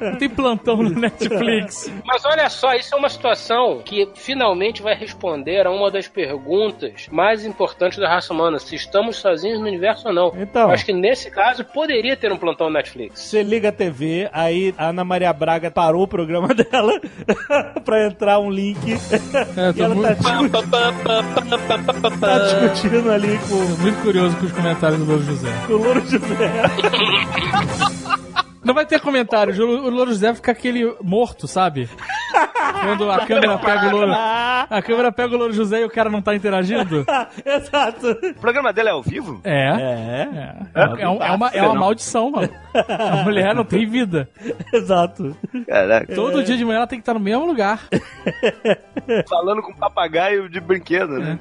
[0.00, 1.92] Não tem plantão no Netflix.
[2.06, 7.08] Mas olha só, isso é uma situação que finalmente vai responder a uma das perguntas
[7.10, 10.32] mais importantes da raça humana: se estamos sozinhos no universo ou não.
[10.42, 10.62] Então.
[10.68, 13.20] Eu acho que nesse caso poderia ter um plantão no Netflix.
[13.20, 17.00] Você liga a TV, aí a Ana Maria Braga parou o programa dela
[17.84, 18.78] pra entrar um link.
[18.92, 18.96] É,
[19.70, 20.60] e tô ela muito, tá, discu-
[22.20, 25.48] tá discutindo ali com, muito curioso com os comentários do Louro José.
[25.66, 26.62] com o Louro José.
[28.64, 29.52] Não vai ter comentário.
[29.64, 31.88] O Louro José fica aquele morto, sabe?
[32.84, 34.12] Quando a câmera pega o Louro.
[34.12, 37.04] A câmera pega o Louro José e o cara não tá interagindo.
[37.44, 38.10] Exato.
[38.36, 39.40] O programa dela é ao vivo?
[39.44, 39.68] É.
[39.68, 40.28] É,
[40.74, 42.48] É, é, um- é uma, é uma maldição, mano.
[42.74, 44.28] A mulher não tem vida.
[44.72, 45.36] exato.
[45.66, 46.14] Caraca.
[46.14, 47.80] Todo dia de manhã ela tem que estar no mesmo lugar.
[49.28, 51.38] Falando com papagaio de brinquedo, né?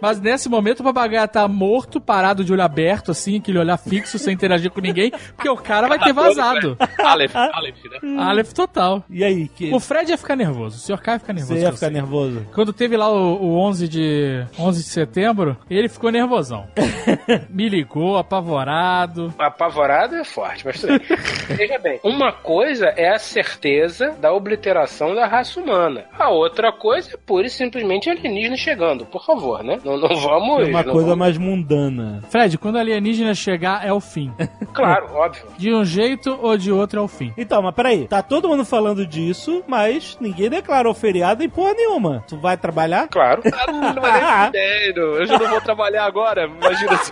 [0.00, 4.18] Mas nesse momento o papagaio tá morto, parado de olho aberto, assim, aquele olhar fixo,
[4.18, 6.57] sem interagir com ninguém, porque o cara vai ter vazado.
[7.04, 8.20] Aleph, Aleph, né?
[8.22, 9.04] Aleph total.
[9.10, 11.00] E aí, que O Fred ia ficar nervoso, o Sr.
[11.02, 11.54] K ia ficar nervoso.
[11.54, 11.90] você ia ficar sei.
[11.90, 12.46] nervoso?
[12.54, 16.66] Quando teve lá o, o 11, de, 11 de setembro, ele ficou nervosão.
[17.48, 19.32] Me ligou, apavorado.
[19.38, 21.18] Apavorado é forte, mas tudo bem.
[21.56, 26.04] Veja bem, uma coisa é a certeza da obliteração da raça humana.
[26.18, 29.04] A outra coisa é pura e simplesmente alienígena chegando.
[29.06, 29.78] Por favor, né?
[29.84, 30.62] Não, não vamos.
[30.66, 32.22] É uma não coisa vamos- mais mundana.
[32.30, 34.32] Fred, quando a alienígena chegar, é o fim.
[34.72, 35.44] Claro, óbvio.
[35.56, 37.32] De um jeito ou de outro ao fim.
[37.36, 42.24] Então, mas peraí, tá todo mundo falando disso, mas ninguém declarou feriado em porra nenhuma.
[42.28, 43.08] Tu vai trabalhar?
[43.08, 43.42] Claro.
[43.58, 46.44] Ah, não, não é eu já não vou trabalhar agora.
[46.44, 47.10] Imagina se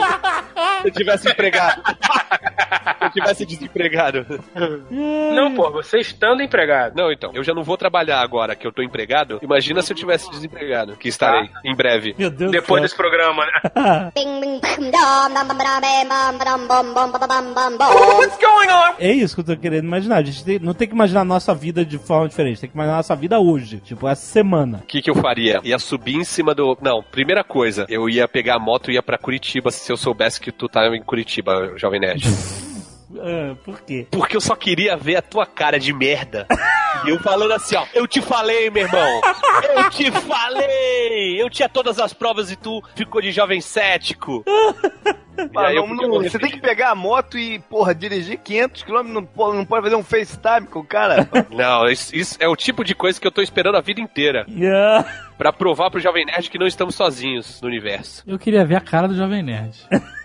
[0.84, 1.82] eu tivesse empregado.
[3.00, 4.26] eu tivesse desempregado.
[4.90, 6.96] Não, pô, você estando empregado.
[6.96, 9.38] Não, então, eu já não vou trabalhar agora que eu tô empregado.
[9.42, 12.14] Imagina se eu tivesse desempregado, que estarei em breve.
[12.18, 14.10] Meu Deus Depois desse programa, né?
[18.16, 18.94] What's going on?
[18.98, 20.16] É isso que eu tô querendo imaginar.
[20.16, 22.76] A gente tem- não tem que imaginar a nossa vida de forma diferente, tem que
[22.76, 24.80] imaginar a nossa vida hoje, tipo, essa semana.
[24.82, 25.60] O que, que eu faria?
[25.64, 26.76] Ia subir em cima do.
[26.80, 30.40] Não, primeira coisa, eu ia pegar a moto e ia pra Curitiba se eu soubesse
[30.40, 32.24] que tu tá em Curitiba, Jovem Nerd.
[33.20, 34.06] Ah, por quê?
[34.10, 36.46] Porque eu só queria ver a tua cara de merda.
[37.04, 39.20] E eu falando assim, ó, eu te falei, meu irmão.
[39.76, 41.40] Eu te falei.
[41.40, 44.42] Eu tinha todas as provas e tu ficou de jovem cético.
[45.54, 49.28] Ah, não- não- você tem que pegar a moto e, porra, dirigir 500 km, não,
[49.52, 51.28] não pode fazer um FaceTime com o cara.
[51.50, 54.46] Não, isso, isso é o tipo de coisa que eu tô esperando a vida inteira.
[54.74, 55.04] Ah,
[55.36, 58.22] Pra provar pro Jovem Nerd que não estamos sozinhos no universo.
[58.26, 59.76] Eu queria ver a cara do Jovem Nerd.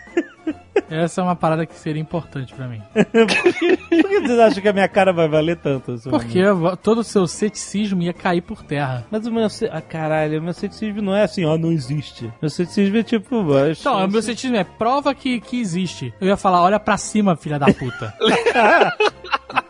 [0.90, 2.82] Essa é uma parada que seria importante pra mim.
[2.94, 5.98] por que vocês acham que a minha cara vai valer tanto?
[5.98, 6.42] seu Porque
[6.82, 9.06] todo o seu ceticismo ia cair por terra.
[9.10, 9.48] Mas o meu.
[9.72, 12.32] Ah, caralho, o meu ceticismo não é assim, ó, não existe.
[12.42, 13.54] Meu ceticismo é tipo.
[13.54, 16.14] Acho, Então, o meu ceticismo é prova que, que existe.
[16.20, 18.14] Eu ia falar, olha pra cima, filha da puta.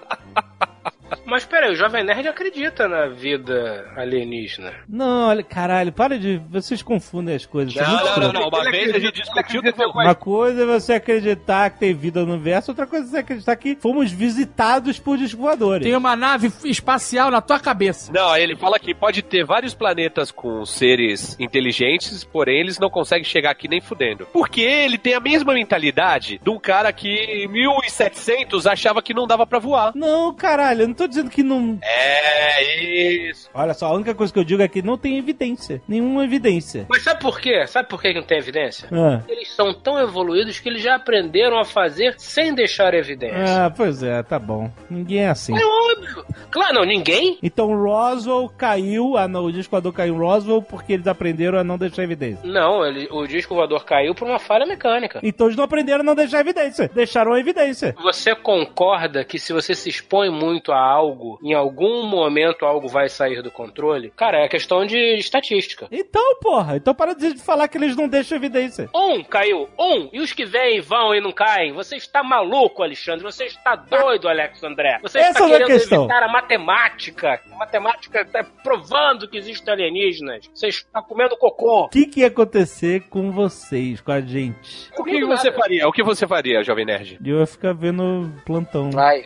[1.31, 4.73] Mas peraí, o Jovem Nerd acredita na vida alienígena.
[4.85, 6.41] Não, olha, caralho, para de.
[6.49, 7.73] Vocês confundem as coisas.
[7.77, 8.47] é Não, não, não, não.
[8.49, 12.25] Uma Ele vez a gente discutiu que Uma coisa é você acreditar que tem vida
[12.25, 15.87] no universo, outra coisa é você acreditar que fomos visitados por desvoadores.
[15.87, 18.11] Tem uma nave espacial na tua cabeça.
[18.11, 23.23] Não, ele fala que pode ter vários planetas com seres inteligentes, porém eles não conseguem
[23.23, 24.27] chegar aqui nem fudendo.
[24.33, 29.25] Porque ele tem a mesma mentalidade de um cara que em 1700 achava que não
[29.25, 29.93] dava pra voar.
[29.95, 31.77] Não, caralho, eu não tô dizendo que não.
[31.81, 33.49] É isso.
[33.53, 35.81] Olha só, a única coisa que eu digo é que não tem evidência.
[35.87, 36.85] Nenhuma evidência.
[36.89, 37.65] Mas sabe por quê?
[37.67, 38.87] Sabe por que que não tem evidência?
[38.91, 39.21] Ah.
[39.27, 43.65] Eles são tão evoluídos que eles já aprenderam a fazer sem deixar evidência.
[43.65, 44.71] Ah, pois é, tá bom.
[44.89, 45.53] Ninguém é assim.
[45.57, 46.25] É óbvio.
[46.49, 47.37] Claro, não, ninguém.
[47.41, 51.63] Então Roswell caiu, ah, não, o disco voador caiu em Roswell porque eles aprenderam a
[51.63, 52.41] não deixar evidência.
[52.43, 55.19] Não, ele- o disco voador caiu por uma falha mecânica.
[55.23, 56.89] Então eles não aprenderam a não deixar evidência.
[56.93, 57.95] Deixaram a evidência.
[58.01, 61.10] Você concorda que se você se expõe muito a algo,
[61.43, 64.11] em algum momento algo vai sair do controle?
[64.15, 65.87] Cara, é questão de estatística.
[65.91, 68.89] Então, porra, então para de falar que eles não deixam evidência.
[68.95, 71.73] Um caiu, um, e os que vêm vão e não caem.
[71.73, 73.23] Você está maluco, Alexandre.
[73.23, 74.99] Você está doido, Alex André.
[75.01, 76.03] Você Essa está é querendo questão.
[76.03, 77.41] evitar a matemática.
[77.51, 80.49] A matemática está provando que existem alienígenas.
[80.53, 81.85] Você está comendo cocô.
[81.85, 84.89] O que, que ia acontecer com vocês, com a gente?
[84.97, 85.87] O que você faria?
[85.87, 87.19] O que você faria, Jovem Nerd?
[87.23, 88.91] Eu ia ficar vendo plantão.
[88.91, 89.23] Vai.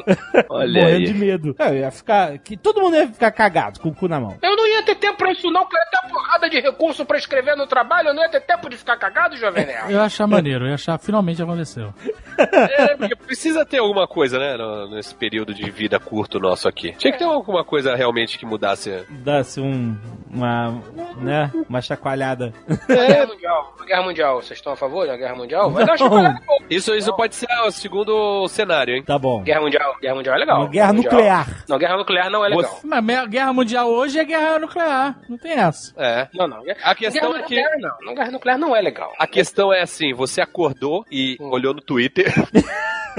[0.48, 1.04] Olha morrendo aí.
[1.04, 1.54] de medo.
[1.58, 2.38] É, Eu ia ficar.
[2.38, 4.36] Que todo mundo ia ficar cagado, com o cu na mão.
[4.42, 6.60] Eu não ia ter tempo pra isso, não, porque eu ia ter uma porrada de
[6.60, 9.84] recurso pra escrever no trabalho, eu não ia ter tempo de ficar cagado, Jovem Nerd.
[9.92, 11.92] Eu ia achar maneiro, eu ia achar finalmente aconteceu.
[12.38, 16.92] É, porque precisa ter alguma coisa, né, no- nesse período de vida curto nosso aqui.
[16.92, 19.04] Tinha que ter alguma coisa realmente que mudasse.
[19.10, 19.96] Dá-se um.
[20.30, 20.82] Uma.
[21.18, 21.50] né?
[21.68, 22.52] Uma chacoalhada.
[22.86, 23.74] Guerra Mundial.
[23.86, 24.36] Guerra Mundial.
[24.42, 25.70] Vocês estão a favor da Guerra Mundial?
[25.70, 26.40] Vai dar uma chacoalhada.
[26.68, 29.02] Isso, isso pode ser o segundo cenário, hein?
[29.02, 29.42] Tá bom.
[29.42, 29.96] Guerra Mundial.
[30.00, 30.60] Guerra Mundial é legal.
[30.60, 31.07] Uma guerra Mundial.
[31.12, 31.64] Nuclear.
[31.68, 32.80] Não, guerra nuclear não é legal.
[32.84, 35.16] Mas guerra mundial hoje é guerra nuclear.
[35.28, 35.92] Não tem essa.
[35.96, 36.28] É.
[36.34, 36.62] Não, não.
[36.82, 38.06] A questão guerra é que- nuclear não.
[38.06, 38.14] não.
[38.14, 39.12] Guerra nuclear não é legal.
[39.18, 42.32] A questão é assim, você acordou e olhou no Twitter,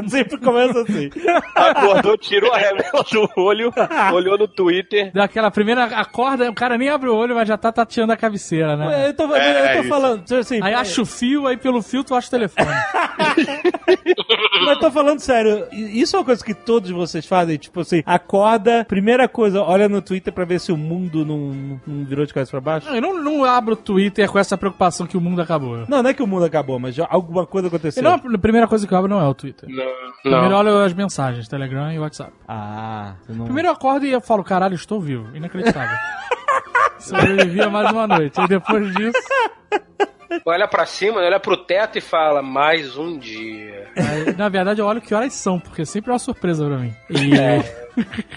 [0.07, 1.09] Sempre começa assim.
[1.53, 3.73] acordou, tirou a remela do olho,
[4.13, 5.11] olhou no Twitter.
[5.11, 8.77] Daquela primeira acorda, o cara nem abre o olho, mas já tá tateando a cabeceira,
[8.77, 9.09] né?
[9.09, 9.89] Eu tô, É, eu tô isso.
[9.89, 10.33] falando.
[10.35, 12.69] Assim, Aí acha o fio, aí pelo fio tu acha o telefone.
[14.61, 18.01] Mas eu tô falando sério, isso é uma coisa que todos vocês fazem, tipo assim,
[18.05, 22.33] acorda, primeira coisa, olha no Twitter pra ver se o mundo não, não virou de
[22.33, 22.89] cabeça pra baixo.
[22.89, 25.85] Eu não, não abro o Twitter com essa preocupação que o mundo acabou.
[25.87, 28.01] Não, não é que o mundo acabou, mas já alguma coisa aconteceu.
[28.01, 29.69] E não, a primeira coisa que eu abro não é o Twitter.
[29.69, 29.85] Não.
[30.21, 30.57] Primeiro Não.
[30.57, 32.33] olho as mensagens, Telegram e WhatsApp.
[32.47, 33.45] Ah, você não...
[33.45, 35.35] Primeiro eu acordo e eu falo, caralho, estou vivo.
[35.35, 35.95] Inacreditável.
[36.99, 38.39] Sobrevivi a mais uma noite.
[38.39, 39.17] Aí depois disso,
[40.45, 43.87] Olha pra cima, olha pro teto e fala, mais um dia.
[43.95, 46.93] aí, na verdade eu olho que horas são, porque sempre é uma surpresa pra mim.
[47.09, 47.31] E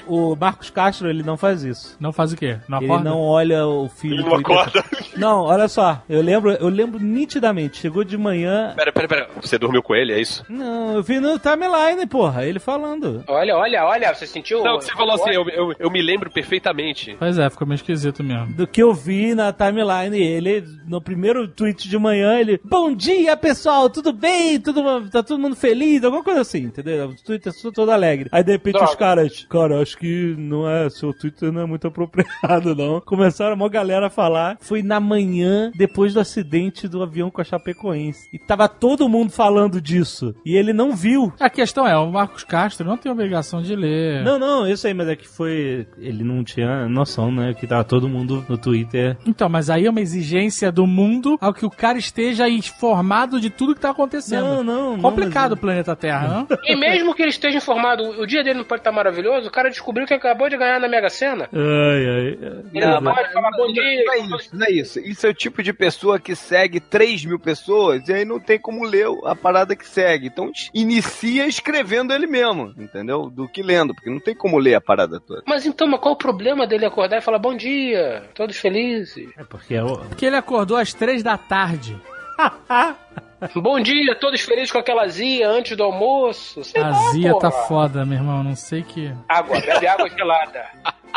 [0.07, 1.97] O Marcos Castro, ele não faz isso.
[2.01, 2.59] não faz o quê?
[2.69, 3.11] Não Ele acorda?
[3.11, 4.85] não olha o filho Ele do não acorda.
[5.17, 8.73] Não, olha só, eu lembro, eu lembro nitidamente, chegou de manhã...
[8.77, 9.29] Pera, pera, pera.
[9.41, 10.45] Você dormiu com ele, é isso?
[10.49, 13.23] Não, eu vi no timeline, porra, ele falando.
[13.29, 14.63] Olha, olha, olha, você sentiu?
[14.65, 17.17] Não, você falou assim, eu, eu, eu me lembro perfeitamente.
[17.19, 18.53] Pois é, ficou meio esquisito mesmo.
[18.55, 20.17] do que eu vi na timeline.
[20.19, 22.61] Ele, no primeiro tweet de manhã, ele.
[22.65, 24.61] Bom dia, pessoal, tudo bem?
[24.61, 26.03] Tudo, tá todo mundo feliz?
[26.05, 27.09] Alguma coisa assim, entendeu?
[27.11, 28.29] O Twitter todo, todo alegre.
[28.33, 28.91] Aí de repente Droga.
[28.91, 33.00] os caras, cara, acho que não é, seu Twitter não é muito apropriado, não.
[33.00, 34.57] Começaram uma galera a falar.
[34.61, 38.28] Foi na manhã, depois do acidente do avião com a Chapecoense.
[38.32, 40.34] E tava todo mundo falando disso.
[40.44, 41.32] E ele não viu.
[41.38, 44.22] A questão é, o Marcos Castro não tem obrigação de ler.
[44.24, 45.86] Não, não, eu sei, mas é que foi.
[45.98, 47.55] Ele não tinha noção, né?
[47.55, 51.53] Que tava todo mundo no Twitter Então, mas aí é uma exigência do mundo ao
[51.53, 54.46] que o cara esteja informado de tudo que tá acontecendo.
[54.46, 56.59] Não, não, não, Complicado mas- o planeta Terra, não?
[56.64, 59.68] E mesmo que ele esteja informado, o dia dele não pode estar maravilhoso, o cara
[59.70, 61.49] descobriu que acabou de ganhar na Mega Sena.
[61.53, 62.38] Ai, ai.
[62.74, 63.82] Ele Não, não pode falar bom Não dia.
[63.82, 65.01] é isso, não é isso.
[65.01, 68.59] Isso é o tipo de pessoa que segue 3 mil pessoas e aí não tem
[68.59, 70.26] como ler a parada que segue.
[70.28, 73.30] Então inicia escrevendo ele mesmo, entendeu?
[73.30, 75.43] Do que lendo, porque não tem como ler a parada toda.
[75.47, 79.28] Mas então, mas qual o problema dele acordar e falar bom dia, todos felizes?
[79.36, 79.99] É porque é o.
[79.99, 81.97] Porque ele acordou às três da tarde.
[83.57, 86.62] Bom dia, todos felizes com aquela azia antes do almoço.
[86.62, 87.62] Sei A lá, Zia tá porra.
[87.66, 88.43] foda, meu irmão.
[88.43, 89.12] Não sei que.
[89.28, 90.64] Água, bebe água gelada.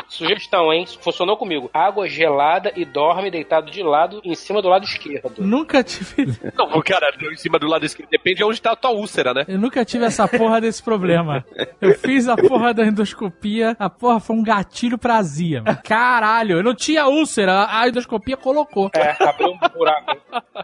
[0.08, 0.86] Sugestão, hein?
[1.02, 1.70] Funcionou comigo.
[1.74, 5.36] Água gelada e dorme deitado de lado em cima do lado esquerdo.
[5.40, 6.38] Nunca tive.
[6.58, 8.10] Não, o cara deu em cima do lado esquerdo.
[8.10, 9.46] Depende de onde tá a tua úlcera, né?
[9.48, 11.44] Eu nunca tive essa porra desse problema.
[11.82, 15.62] Eu fiz a porra da endoscopia, a porra foi um gatilho pra azia.
[15.64, 15.80] mano.
[15.84, 18.90] Caralho, eu não tinha úlcera, a endoscopia colocou.
[18.96, 20.18] É, abriu um buraco.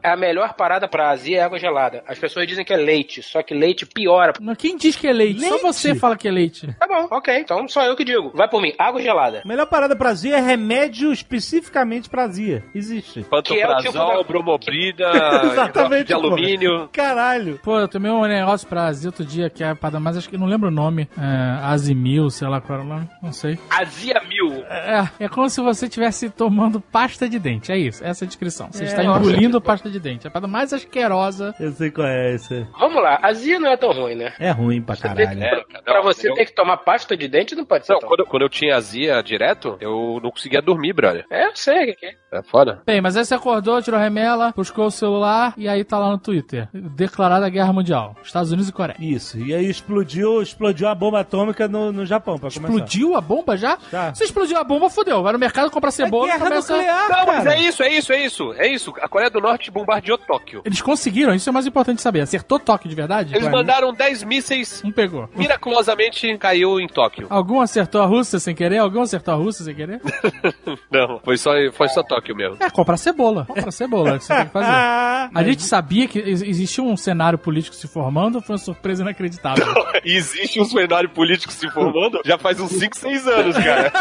[0.04, 2.04] É a melhor parada pra azia é água gelada.
[2.08, 4.34] As pessoas dizem que é leite, só que leite piora.
[4.40, 5.42] Não, Quem diz que é leite?
[5.42, 5.62] Só Leite?
[5.62, 6.68] você fala que é leite.
[6.80, 7.38] Tá bom, ok.
[7.40, 8.32] Então só eu que digo.
[8.34, 8.74] Vai por mim.
[8.78, 9.21] Água gelada.
[9.30, 12.64] A melhor parada pra azia é remédio especificamente pra azia.
[12.74, 13.24] Existe.
[13.44, 15.12] Que é tipo Pantoprazol, da- bromobrida,
[15.52, 16.90] Exatamente, de alumínio.
[16.92, 17.60] Caralho.
[17.64, 20.30] Pô, eu tomei um negócio pra azia outro dia que é a parada mais, acho
[20.30, 21.08] que não lembro o nome.
[21.18, 23.58] É, Azimil, sei lá qual era o nome, não sei.
[23.70, 24.64] Azia mil.
[24.70, 27.72] É, é como se você estivesse tomando pasta de dente.
[27.72, 28.70] É isso, essa é a descrição.
[28.72, 29.20] Você É, está nossa.
[29.20, 30.26] engolindo pasta de dente.
[30.26, 31.54] É a parada mais asquerosa.
[31.60, 32.66] Eu sei qual é esse.
[32.80, 34.34] Vamos lá, azia não é tão ruim, né?
[34.40, 35.30] É ruim pra Você caralho.
[35.38, 37.66] que- É, pra, cara, pra não, você eu- ter que tomar pasta de dente não
[37.66, 41.26] pode ser Não, tão quando, quando eu tinha azia direto, eu não conseguia dormir, brother.
[41.30, 42.22] É, eu sei o que é.
[42.34, 42.82] É foda.
[42.86, 46.18] Bem, mas aí você acordou, tirou remela, buscou o celular e aí tá lá no
[46.18, 46.70] Twitter.
[46.74, 48.16] Declarada a guerra mundial.
[48.24, 48.96] Estados Unidos e Coreia.
[49.02, 49.38] Isso.
[49.38, 52.60] E aí explodiu, explodiu a bomba atômica no, no Japão, pra começar.
[52.74, 53.76] Explodiu a bomba já?
[53.76, 54.14] Tá.
[54.16, 55.22] Se explodiu a bomba, fodeu.
[55.22, 56.74] Vai no mercado comprar cebola e é guerra começa...
[56.74, 58.54] nuclear, Não, mas é isso, é isso, é isso.
[58.54, 58.94] É isso.
[59.02, 60.62] A Coreia do Norte bombardeou Tóquio.
[60.64, 62.22] Eles conseguiram, isso é mais importante saber.
[62.22, 63.34] Acertou toque de verdade?
[63.34, 65.28] Eles Ué, mandaram 10 mísseis, Um pegou.
[65.36, 67.28] miraculosamente caiu em Tóquio.
[67.30, 68.78] Algum acertou a Rússia sem querer?
[68.78, 70.02] Algum acertou a Rússia sem querer?
[70.92, 72.58] Não, foi só, foi só Tóquio mesmo.
[72.60, 73.46] É, comprar cebola.
[73.46, 74.72] Comprar cebola, é o que você tem que fazer.
[75.34, 79.04] A gente sabia que ex- existia um cenário político se formando ou foi uma surpresa
[79.04, 79.66] inacreditável?
[80.04, 83.92] E existe um cenário político se formando já faz uns 5, 6 anos, cara.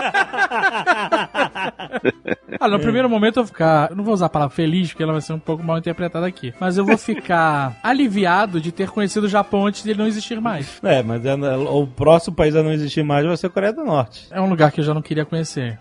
[2.59, 3.91] Ah, no primeiro momento eu vou ficar.
[3.91, 6.27] Eu não vou usar a palavra feliz, porque ela vai ser um pouco mal interpretada
[6.27, 6.53] aqui.
[6.61, 10.79] Mas eu vou ficar aliviado de ter conhecido o Japão antes dele não existir mais.
[10.83, 13.85] É, mas é- o próximo país a não existir mais vai ser a Coreia do
[13.85, 14.27] Norte.
[14.31, 15.79] É um lugar que eu já não queria conhecer.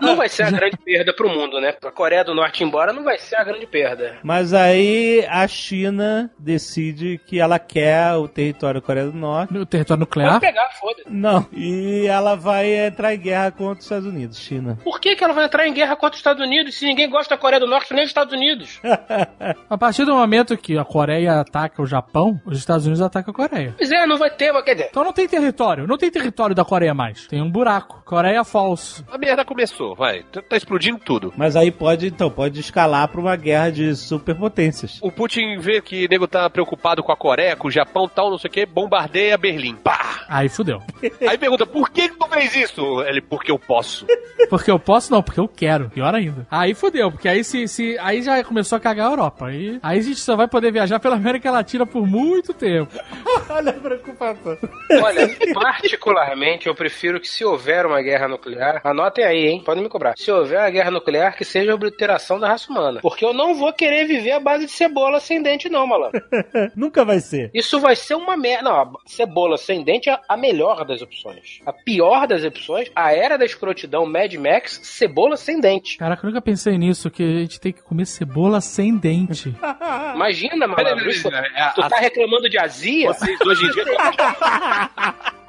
[0.00, 1.72] Não vai ser a grande perda pro mundo, né?
[1.72, 4.16] Pra Coreia do Norte ir embora não vai ser a grande perda.
[4.22, 9.52] Mas aí a China decide que ela quer o território da Coreia do Norte.
[9.52, 10.40] No território nuclear?
[10.40, 11.08] pegar, foda-se.
[11.08, 11.46] Não.
[11.52, 14.78] E ela vai entrar em guerra contra os Estados Unidos, China.
[14.82, 17.34] Por que, que ela vai entrar em guerra contra os Estados Unidos se ninguém gosta
[17.34, 18.80] da Coreia do Norte nem dos Estados Unidos?
[19.68, 23.34] A partir do momento que a Coreia ataca o Japão, os Estados Unidos atacam a
[23.34, 23.74] Coreia.
[23.76, 24.88] Pois é, não vai ter, mas quer dizer.
[24.90, 25.86] Então não tem território.
[25.86, 27.26] Não tem território da Coreia mais.
[27.26, 28.02] Tem um buraco.
[28.04, 29.04] Coreia False.
[29.10, 30.22] A merda começou, vai.
[30.24, 31.32] Tá tá explodindo tudo.
[31.36, 34.98] Mas aí pode, então, pode escalar pra uma guerra de superpotências.
[35.02, 38.30] O Putin vê que o nego tá preocupado com a Coreia, com o Japão tal,
[38.30, 39.74] não sei o que, bombardeia Berlim.
[39.76, 40.24] Pá!
[40.28, 40.80] Aí fudeu.
[41.28, 43.02] Aí pergunta, por que que tu fez isso?
[43.02, 44.06] Ele, porque eu posso.
[44.50, 45.88] Porque eu posso, não, porque eu quero.
[45.88, 46.46] Pior ainda.
[46.50, 49.46] Aí fudeu, porque aí se, se aí já começou a cagar a Europa.
[49.46, 52.92] Aí, aí a gente só vai poder viajar pela América Latina por muito tempo.
[53.48, 54.58] Olha a preocupação.
[55.02, 59.62] Olha, particularmente eu prefiro que se houver uma guerra nuclear, anotem aí, hein?
[59.64, 60.14] Podem me cobrar.
[60.16, 63.00] Se houver uma guerra nuclear, que seja a obliteração da raça humana.
[63.02, 66.22] Porque eu não vou querer viver à base de cebola sem dente, não, malandro.
[66.76, 67.50] Nunca vai ser.
[67.52, 68.64] Isso vai ser uma merda.
[68.70, 71.60] Não, a cebola sem dente é a melhor das opções.
[71.66, 75.98] A pior das opções, a era da escrotidão Mad Max, cebola sem dente.
[75.98, 79.54] Caraca, eu nunca pensei nisso, que a gente tem que comer cebola sem dente.
[80.14, 81.08] Imagina, malandro.
[81.08, 83.08] isso- É, Tu tá reclamando de azia?
[83.12, 83.84] Vocês hoje em dia.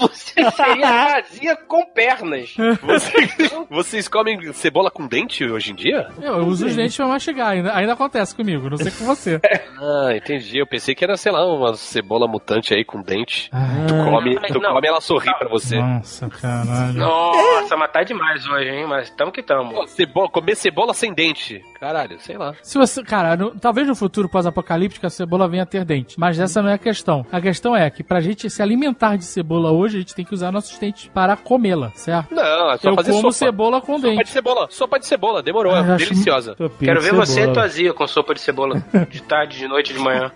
[0.00, 0.88] Você seria
[1.18, 2.54] azia com pernas.
[2.82, 3.34] Vocês,
[3.68, 6.08] vocês comem cebola com dente hoje em dia?
[6.20, 9.40] Eu, eu uso os dentes pra mastigar, ainda, ainda acontece comigo, não sei com você.
[9.82, 10.58] Ah, entendi.
[10.58, 13.48] Eu pensei que era, sei lá, uma cebola mutante aí com dente.
[13.50, 14.74] Ah, Tu come, tu Não.
[14.74, 15.78] come ela sorri pra você.
[15.78, 16.92] Nossa, caralho.
[16.98, 18.86] Nossa, mas tá demais hoje, hein?
[18.86, 19.72] Mas tamo que tamo.
[19.72, 21.62] Pô, cebola, comer cebola sem dente.
[21.80, 22.54] Caralho, sei lá.
[22.62, 26.38] Se você, cara, no- talvez no futuro pós-apocalíptico a cebola venha a ter dente, mas
[26.38, 27.24] essa não é a questão.
[27.32, 30.34] A questão é que pra gente se alimentar de cebola hoje, a gente tem que
[30.34, 32.34] usar nossos dentes para comê-la, certo?
[32.34, 33.46] Não, é só Eu fazer como sopa.
[33.46, 34.28] cebola com Sopa de dente.
[34.30, 34.66] cebola.
[34.70, 35.42] Sopa de cebola.
[35.42, 35.72] Demorou.
[35.74, 36.54] Ah, é deliciosa.
[36.78, 37.64] Quero de ver você cebola.
[37.64, 38.82] azia com sopa de cebola.
[39.10, 40.30] De tarde, de noite, de manhã.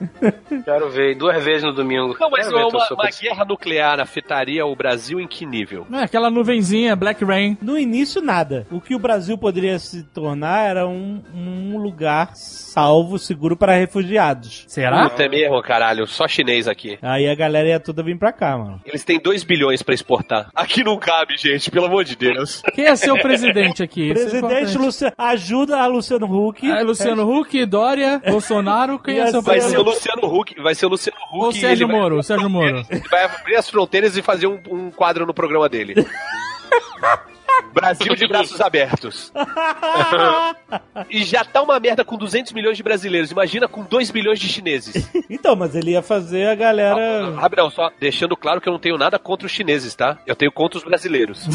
[0.65, 1.15] Quero ver.
[1.17, 2.17] Duas vezes no domingo.
[2.19, 5.87] Não, mas Quero uma, sopa uma de guerra nuclear afetaria o Brasil em que nível?
[5.89, 7.57] Não é aquela nuvenzinha, Black Rain.
[7.61, 8.67] No início, nada.
[8.71, 14.65] O que o Brasil poderia se tornar era um, um lugar salvo, seguro para refugiados.
[14.69, 15.09] Será?
[15.09, 16.07] Puta é mesmo, caralho.
[16.07, 16.99] Só chinês aqui.
[17.03, 18.81] Aí a galera ia toda vir pra cá, mano.
[18.85, 20.49] Eles têm 2 bilhões pra exportar.
[20.55, 22.63] Aqui não cabe, gente, pelo amor de Deus.
[22.75, 24.11] Quem é seu presidente aqui?
[24.11, 24.79] É Presidente importante.
[24.79, 26.71] Luciano, ajuda a Luciano Huck.
[26.71, 29.95] Ah, Luciano Huck, Dória, Bolsonaro, quem é seu Vai ser o presidente?
[30.21, 30.63] Luciano Huck.
[30.63, 31.45] Vai ser o Luciano Huck.
[31.45, 32.85] Ou e Sérgio ele vai- Moro, Sérgio Moro.
[32.91, 35.95] Ele vai abrir as fronteiras e fazer um, um quadro no programa dele.
[37.75, 39.33] Brasil de braços abertos.
[41.11, 43.31] e já tá uma merda com 200 milhões de brasileiros.
[43.31, 45.11] Imagina com 2 bilhões de chineses.
[45.29, 47.33] Então, mas ele ia fazer a galera.
[47.33, 50.19] Gabriel, só deixando claro que eu não tenho nada contra os chineses, tá?
[50.27, 51.47] Eu tenho contra os brasileiros.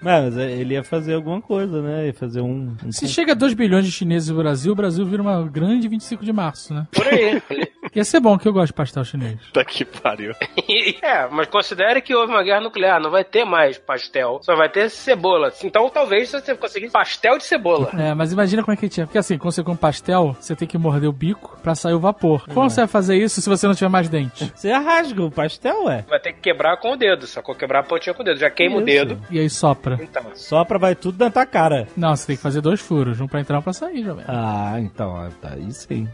[0.00, 2.06] Mas ele ia fazer alguma coisa, né?
[2.06, 2.76] Ia fazer um.
[2.84, 5.88] um- Se chega a 2 bilhões de chineses no Brasil, o Brasil vira uma grande
[5.88, 6.86] 25 de março, né?
[6.92, 7.42] Por aí.
[7.96, 9.38] Ia ser bom, que eu gosto de pastel chinês.
[9.54, 10.34] Tá que pariu.
[11.00, 13.00] é, mas considere que houve uma guerra nuclear.
[13.00, 14.38] Não vai ter mais pastel.
[14.42, 15.50] Só vai ter cebola.
[15.64, 17.88] Então talvez você conseguisse pastel de cebola.
[17.98, 19.06] É, mas imagina como é que tinha.
[19.06, 21.98] Porque assim, quando você come pastel, você tem que morder o bico pra sair o
[21.98, 22.46] vapor.
[22.52, 24.52] Como você vai fazer isso se você não tiver mais dente?
[24.56, 26.04] Você rasga o pastel, ué.
[26.08, 27.26] Vai ter que quebrar com o dedo.
[27.26, 28.38] Só que quebrar a pontinha com o dedo.
[28.38, 28.86] Já queima o Isso.
[28.86, 29.20] dedo.
[29.30, 29.98] E aí sopra.
[30.00, 30.22] Então.
[30.34, 31.86] Sopra, vai tudo na tua cara.
[31.96, 34.24] Não, você tem que fazer dois furos, um pra entrar e um pra sair, jovem.
[34.28, 36.08] Ah, então, tá aí sim.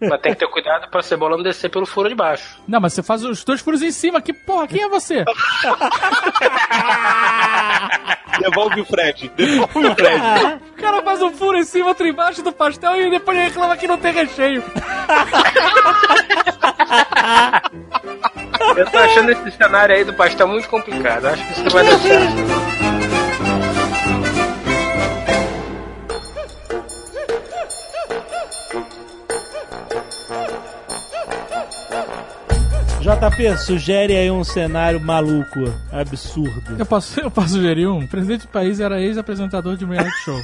[0.00, 2.58] Mas tem que ter cuidado pra cebola não descer pelo furo de baixo.
[2.66, 4.20] Não, mas você faz os dois furos em cima.
[4.20, 5.24] Que porra, quem é você?
[8.40, 9.30] Devolve o Fred.
[9.36, 10.22] Devolve o Fred.
[10.76, 13.86] O cara faz um furo em cima, outro embaixo do pastel e depois reclama que
[13.88, 14.62] não tem recheio.
[18.76, 21.26] Eu tô achando esse cenário aí do pastel muito complicado.
[21.26, 22.85] Acho que isso não vai dar certo.
[33.06, 36.76] JP, sugere aí um cenário maluco, absurdo.
[36.76, 38.00] Eu posso, eu posso sugerir um?
[38.00, 40.40] O presidente do país era ex-apresentador de um reality show.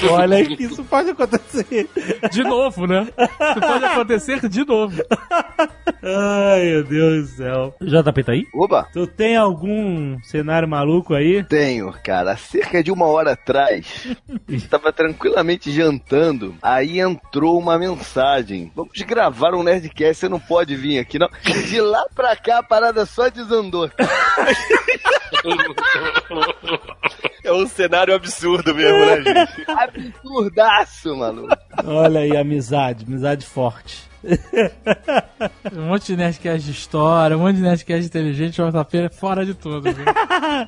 [0.10, 1.90] Olha que isso pode acontecer.
[2.32, 3.06] De novo, né?
[3.18, 4.96] Isso pode acontecer de novo.
[6.02, 7.74] Ai, meu Deus do céu.
[7.80, 8.46] JP tá aí?
[8.54, 8.88] Oba!
[8.92, 11.44] Tu tem algum cenário maluco aí?
[11.44, 12.36] Tenho, cara.
[12.36, 14.06] Cerca de uma hora atrás,
[14.48, 16.54] estava tranquilamente jantando.
[16.62, 18.72] Aí entrou uma mensagem.
[18.74, 21.28] Vamos gravar um Nerdcast, você não pode vir aqui, não.
[21.68, 23.90] De lá pra cá, a parada só desandou.
[27.42, 29.64] É um cenário absurdo mesmo, né, gente?
[29.66, 31.56] Absurdaço, maluco.
[31.84, 34.08] Olha aí, amizade, amizade forte.
[35.74, 39.46] Um monte de Nerdcast de história, um monte de Nerdcast inteligente, o JP é fora
[39.46, 39.90] de tudo.
[39.90, 40.04] viu?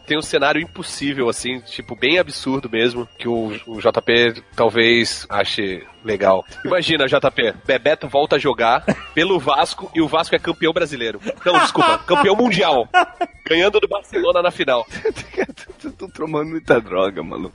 [0.07, 5.85] Tem um cenário impossível, assim, tipo, bem absurdo mesmo, que o, o JP talvez ache
[6.05, 6.45] legal.
[6.65, 8.85] Imagina, JP, Bebeto volta a jogar
[9.15, 11.21] pelo Vasco e o Vasco é campeão brasileiro.
[11.45, 12.89] Não, desculpa, campeão mundial.
[13.47, 14.87] Ganhando do Barcelona na final.
[15.85, 17.53] Eu tô tomando muita droga, maluco.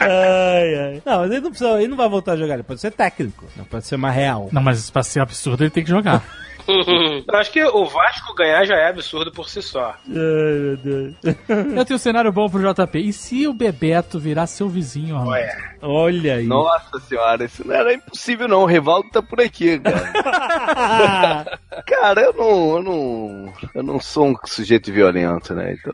[0.00, 1.02] Ai, ai.
[1.04, 3.46] Não, mas ele não precisa, ele não vai voltar a jogar, ele pode ser técnico,
[3.56, 4.48] não pode ser mais real.
[4.50, 6.22] Não, mas pra ser absurdo ele tem que jogar.
[6.68, 9.94] Eu acho que o Vasco ganhar já é absurdo por si só.
[10.06, 11.14] Ai, meu Deus.
[11.48, 12.98] Eu tenho um cenário bom pro JP.
[12.98, 15.32] E se o Bebeto virar seu vizinho, Arnaldo?
[15.32, 15.71] Ué.
[15.82, 16.44] Olha aí.
[16.46, 18.62] Nossa senhora, isso não era impossível não.
[18.62, 21.58] O Rivaldo tá por aqui, cara.
[21.86, 23.52] cara, eu não, eu não.
[23.74, 25.74] Eu não sou um sujeito violento, né?
[25.78, 25.92] Então...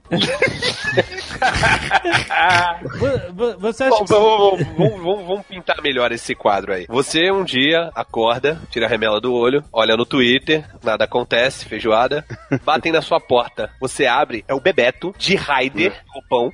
[2.98, 4.64] Vo- vo- Você acha Bom, que...
[4.64, 6.86] vamos, vamos- vamos- vamos pintar melhor esse quadro aí.
[6.88, 12.24] Você um dia acorda, tira a remela do olho, olha no Twitter, nada acontece, feijoada,
[12.64, 13.70] batem na sua porta.
[13.80, 16.52] Você abre, é o Bebeto de Raider, roupão,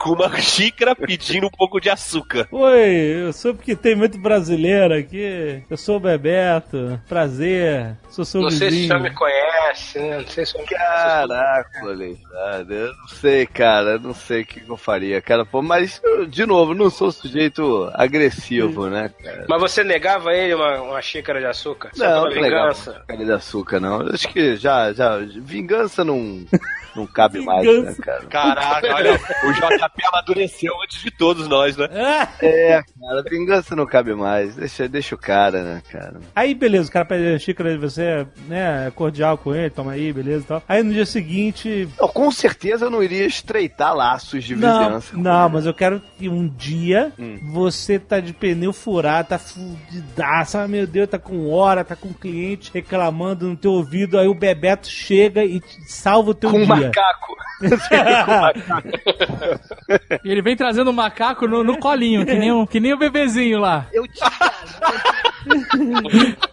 [0.00, 2.48] com uma xícara pedindo um pouco de açúcar.
[2.50, 5.62] Oi, eu soube que tem muito brasileiro aqui.
[5.68, 6.98] Eu sou o Bebeto.
[7.08, 7.96] Prazer.
[8.08, 8.86] Sou seu Não sei se o vizinho.
[8.88, 10.18] senhor me conhece, né?
[10.18, 14.42] Não sei se o senhor me Caraca, Alexandre, eu não sei, cara, eu não sei
[14.42, 19.10] o que eu faria, cara, pô, mas, eu, de novo, não sou sujeito agressivo, né,
[19.22, 19.44] cara?
[19.48, 21.90] Mas você negava a ele uma, uma xícara de açúcar?
[21.96, 23.02] Não, não vingança?
[23.06, 24.00] Cara de açúcar, não.
[24.08, 26.44] Acho que já, já, vingança não,
[26.96, 28.02] não cabe mais, né, Vingança.
[28.02, 28.26] cara?
[28.26, 31.88] Caraca, olha, o JP amadureceu antes de todos nós, né?
[31.92, 34.56] Ah, É, cara, vingança não cabe mais.
[34.56, 36.20] Deixa, deixa o cara, né, cara?
[36.34, 39.92] Aí, beleza, o cara pede a xícara de você, né, é cordial com ele, toma
[39.92, 40.62] aí, beleza e tal.
[40.68, 41.88] Aí no dia seguinte...
[42.00, 45.16] Não, com certeza eu não iria estreitar laços de Não, vizinhança.
[45.16, 47.38] não, mas eu quero que um dia Hum.
[47.52, 52.12] você tá de pneu furado, tá fudidaça, ah, meu Deus, tá com hora, tá com
[52.12, 56.58] cliente reclamando no teu ouvido, aí o Bebeto chega e te salva o teu Com
[56.58, 56.76] um dia.
[56.76, 57.36] macaco.
[60.24, 62.98] E ele vem trazendo um macaco no, no colinho, que nem, um, que nem o
[62.98, 63.86] bebezinho lá.
[63.92, 64.20] Eu te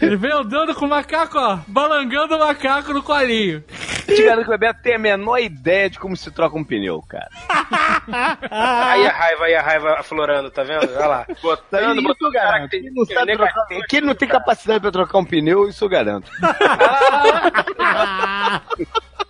[0.00, 3.62] Ele vem andando com o macaco, ó, balangando o macaco no colinho.
[4.06, 7.02] te garanto que o Bebeto tem a menor ideia de como se troca um pneu,
[7.06, 7.28] cara.
[8.50, 10.88] Aí a raiva, aí a raiva aflorando, tá vendo?
[10.96, 11.26] Olha lá.
[11.42, 12.70] Botando, Isso eu botando garanto.
[12.70, 15.84] Que ele não, sabe trocar, que ele não tem capacidade pra trocar um pneu, isso
[15.84, 16.30] eu garanto.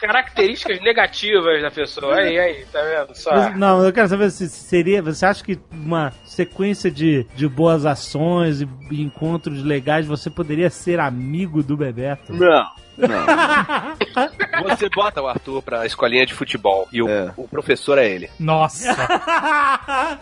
[0.01, 2.17] Características negativas da pessoa.
[2.17, 3.15] Aí, aí, tá vendo?
[3.15, 3.31] Só.
[3.35, 5.03] Mas, não, eu quero saber se seria.
[5.03, 10.71] Você acha que uma sequência de, de boas ações e, e encontros legais você poderia
[10.71, 12.33] ser amigo do Bebeto?
[12.33, 12.71] Não,
[13.01, 14.69] não.
[14.77, 17.33] Você bota o Arthur pra escolinha de futebol e o, É.
[17.37, 18.31] o professor é ele.
[18.39, 18.95] Nossa.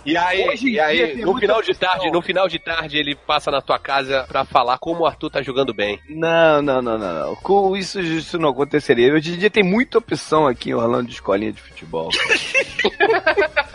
[0.05, 1.89] E aí, Hoje e aí no final de opção.
[1.91, 5.31] tarde, no final de tarde ele passa na tua casa pra falar como o Arthur
[5.31, 5.99] tá jogando bem.
[6.09, 7.37] Não, não, não, não, não.
[7.37, 9.13] Com isso, isso não aconteceria.
[9.13, 12.09] Hoje em dia tem muita opção aqui em Orlando de escolinha de futebol.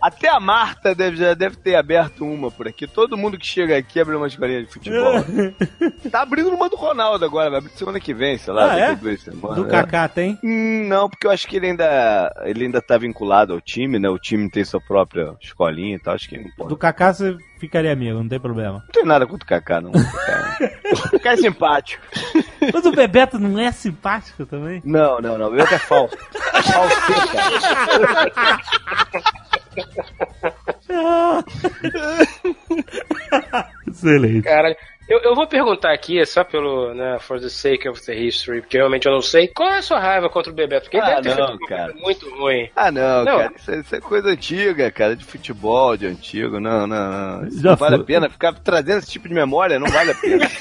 [0.00, 2.86] Até a Marta deve, já deve ter aberto uma por aqui.
[2.86, 5.14] Todo mundo que chega aqui abre uma escolinha de futebol.
[6.10, 8.72] tá abrindo uma do Ronaldo agora, vai abrir semana que vem, sei lá.
[8.72, 8.94] Ah, é?
[8.94, 9.70] duas semanas, Do é.
[9.70, 10.38] Kaká tem?
[10.42, 14.08] Hum, Não, porque eu acho que ele ainda, ele ainda tá vinculado ao time, né?
[14.08, 16.14] O time tem sua própria escolinha e tal.
[16.14, 16.68] Acho que não pode.
[16.68, 18.82] Do Kaká você ficaria amigo, não tem problema.
[18.84, 19.92] Não tem nada contra o Kaká, não.
[19.92, 20.58] Kaká.
[20.92, 22.02] O Kaká é simpático.
[22.72, 24.80] Mas o Bebeto não é simpático também?
[24.84, 25.48] Não, não, não.
[25.48, 26.16] O Bebeto é falso.
[26.52, 27.42] Falseta.
[33.88, 34.42] Excelente.
[34.42, 34.76] Caralho.
[35.08, 38.76] Eu, eu vou perguntar aqui, só pelo, né, for the sake of the history, porque
[38.76, 39.46] realmente eu não sei.
[39.46, 40.86] Qual é a sua raiva contra o Bebeto?
[40.90, 41.94] Porque ele Ah, deve ter não, uma cara.
[41.94, 42.68] muito ruim.
[42.74, 43.38] Ah, não, Não.
[43.38, 47.46] cara, isso, é- isso é coisa antiga, cara, de futebol, de antigo, não, não, não.
[47.46, 48.02] Isso Já não vale foi.
[48.02, 50.44] a pena, ficar trazendo esse tipo de memória não vale a pena.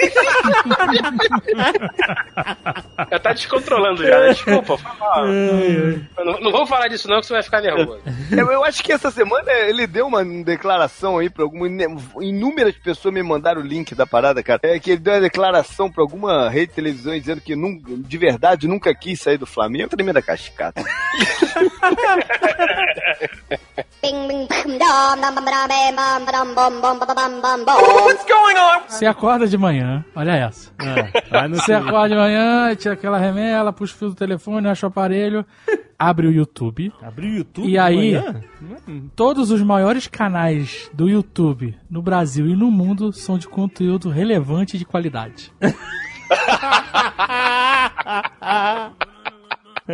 [3.12, 4.30] Já tá descontrolando já, né?
[4.30, 4.78] Desculpa.
[6.26, 8.00] Não, não vamos falar disso não, que você vai ficar nervoso.
[8.32, 11.68] eu, eu acho que essa semana ele deu uma declaração aí pra alguma.
[12.22, 14.60] Inúmeras pessoas me mandaram o link da parada, cara.
[14.64, 18.18] É que ele deu uma declaração pra alguma rede de televisão dizendo que nun- de
[18.18, 19.90] verdade nunca quis sair do Flamengo.
[19.90, 20.84] Tremenda cascata.
[28.88, 30.72] Você acorda de manhã, olha essa.
[30.80, 34.90] É, você acorda de manhã, tira aquela remela, puxa o fio do telefone, acha o
[34.90, 35.46] aparelho,
[35.98, 36.92] abre o YouTube.
[37.02, 37.68] Abre o YouTube?
[37.68, 38.14] E aí,
[39.16, 44.76] todos os maiores canais do YouTube no Brasil e no mundo são de conteúdo relevante
[44.76, 45.52] e de qualidade.
[49.88, 49.92] O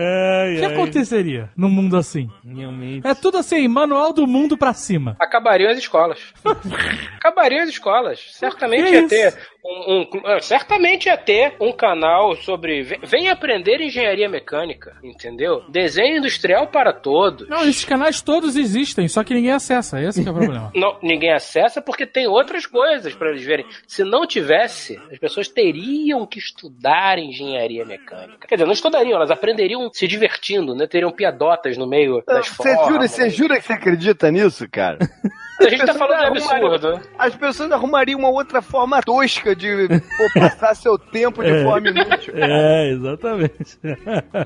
[0.60, 0.74] que ai.
[0.74, 2.30] aconteceria num mundo assim?
[2.46, 3.06] Realmente.
[3.06, 5.18] É tudo assim, manual do mundo pra cima.
[5.20, 6.20] Acabariam as escolas.
[7.18, 8.20] Acabariam as escolas.
[8.32, 9.10] Certamente ia isso?
[9.10, 14.96] ter um, um- ah, certamente ia ter um canal sobre ve- vem aprender engenharia mecânica,
[15.04, 15.64] entendeu?
[15.70, 17.48] Desenho industrial para todos.
[17.48, 20.72] Não, esses canais todos existem, só que ninguém acessa, esse que é o problema.
[20.76, 23.66] Não, ninguém acessa porque tem outras coisas para eles verem.
[23.88, 28.48] Se não tivesse, as pessoas teriam que estudar engenharia mecânica.
[28.48, 30.88] Quer dizer, não estudariam, elas aprenderiam se divertindo, né?
[30.88, 33.12] Teriam piadotas no meio das Você jura, formas.
[33.12, 34.98] você jura que você acredita nisso, cara?
[35.60, 37.00] A gente tá falando absurdo.
[37.18, 39.88] As pessoas arrumariam uma outra forma tosca de
[40.18, 42.34] pô, passar seu tempo de forma inútil.
[42.36, 43.78] É, exatamente.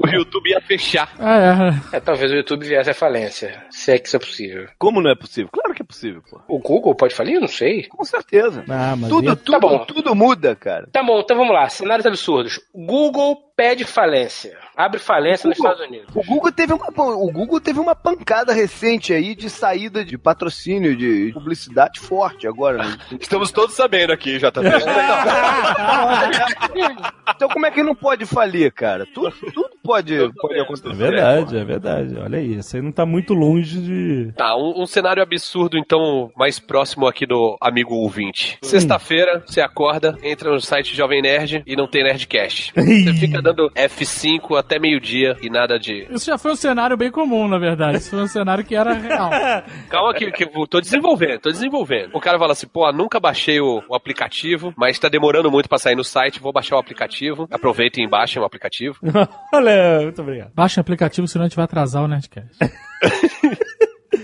[0.03, 1.11] O YouTube ia fechar.
[1.19, 4.67] É, É, talvez o YouTube viesse à falência, se é que isso é possível.
[4.77, 5.49] Como não é possível?
[5.51, 6.41] Claro que é possível, pô.
[6.47, 7.39] O Google pode falir?
[7.39, 7.83] Não sei.
[7.87, 8.63] Com certeza.
[8.69, 9.85] Ah, mas Tudo, ia- tudo, Tá bom.
[9.85, 10.87] tudo muda, cara.
[10.91, 11.67] Tá bom, então vamos lá.
[11.69, 12.59] Cenários absurdos.
[12.73, 14.57] Google pede falência.
[14.75, 15.71] Abre falência nos Google.
[15.71, 16.15] Estados Unidos.
[16.15, 20.95] O Google teve uma, o Google teve uma pancada recente aí de saída de patrocínio,
[20.95, 22.83] de publicidade forte agora.
[22.83, 22.97] né?
[23.19, 24.51] Estamos todos sabendo aqui, JP.
[27.35, 29.05] Então como é que não pode falir, cara?
[29.13, 30.89] Tudo, tudo pode, pode acontecer.
[30.89, 32.15] É verdade, é verdade.
[32.17, 34.33] Olha aí, isso aí não tá muito longe de.
[34.35, 38.57] Tá, um, um cenário absurdo, então, mais próximo aqui do amigo ouvinte.
[38.61, 42.73] Sexta-feira, você acorda, entra no site Jovem Nerd e não tem Nerdcast.
[42.75, 46.07] Você fica dando F5 até meio-dia e nada de.
[46.09, 47.99] isso já foi um cenário bem comum, na verdade.
[47.99, 49.29] Isso foi um cenário que era real.
[49.89, 52.09] Calma que, que eu tô desenvolvendo, tô desenvolvendo.
[52.13, 55.77] O cara fala assim, pô, nunca baixei o, o aplicativo, mas tá demorando muito pra
[55.77, 57.47] sair no site, vou baixar o aplicativo.
[57.51, 58.97] Aproveitem e baixem o aplicativo.
[59.53, 60.51] Olha, muito obrigado.
[60.53, 62.57] Baixa o aplicativo, senão a gente vai atrasar o Nerdcast.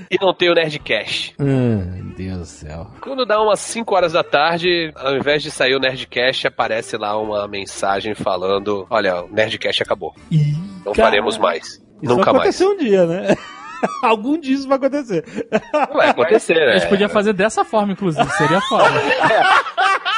[0.09, 1.35] E não tem o Nerdcast.
[1.39, 2.87] Meu Deus do céu.
[3.01, 7.17] Quando dá umas 5 horas da tarde, ao invés de sair o Nerdcast, aparece lá
[7.17, 10.13] uma mensagem falando: Olha, o Nerdcast acabou.
[10.85, 11.67] Não Cara, faremos mais.
[12.01, 12.61] Isso Nunca vai mais.
[12.61, 13.35] acontecer um dia, né?
[14.03, 15.23] Algum dia isso vai acontecer.
[15.93, 16.79] Vai acontecer, A né?
[16.79, 18.83] gente podia fazer dessa forma, inclusive, seria foda.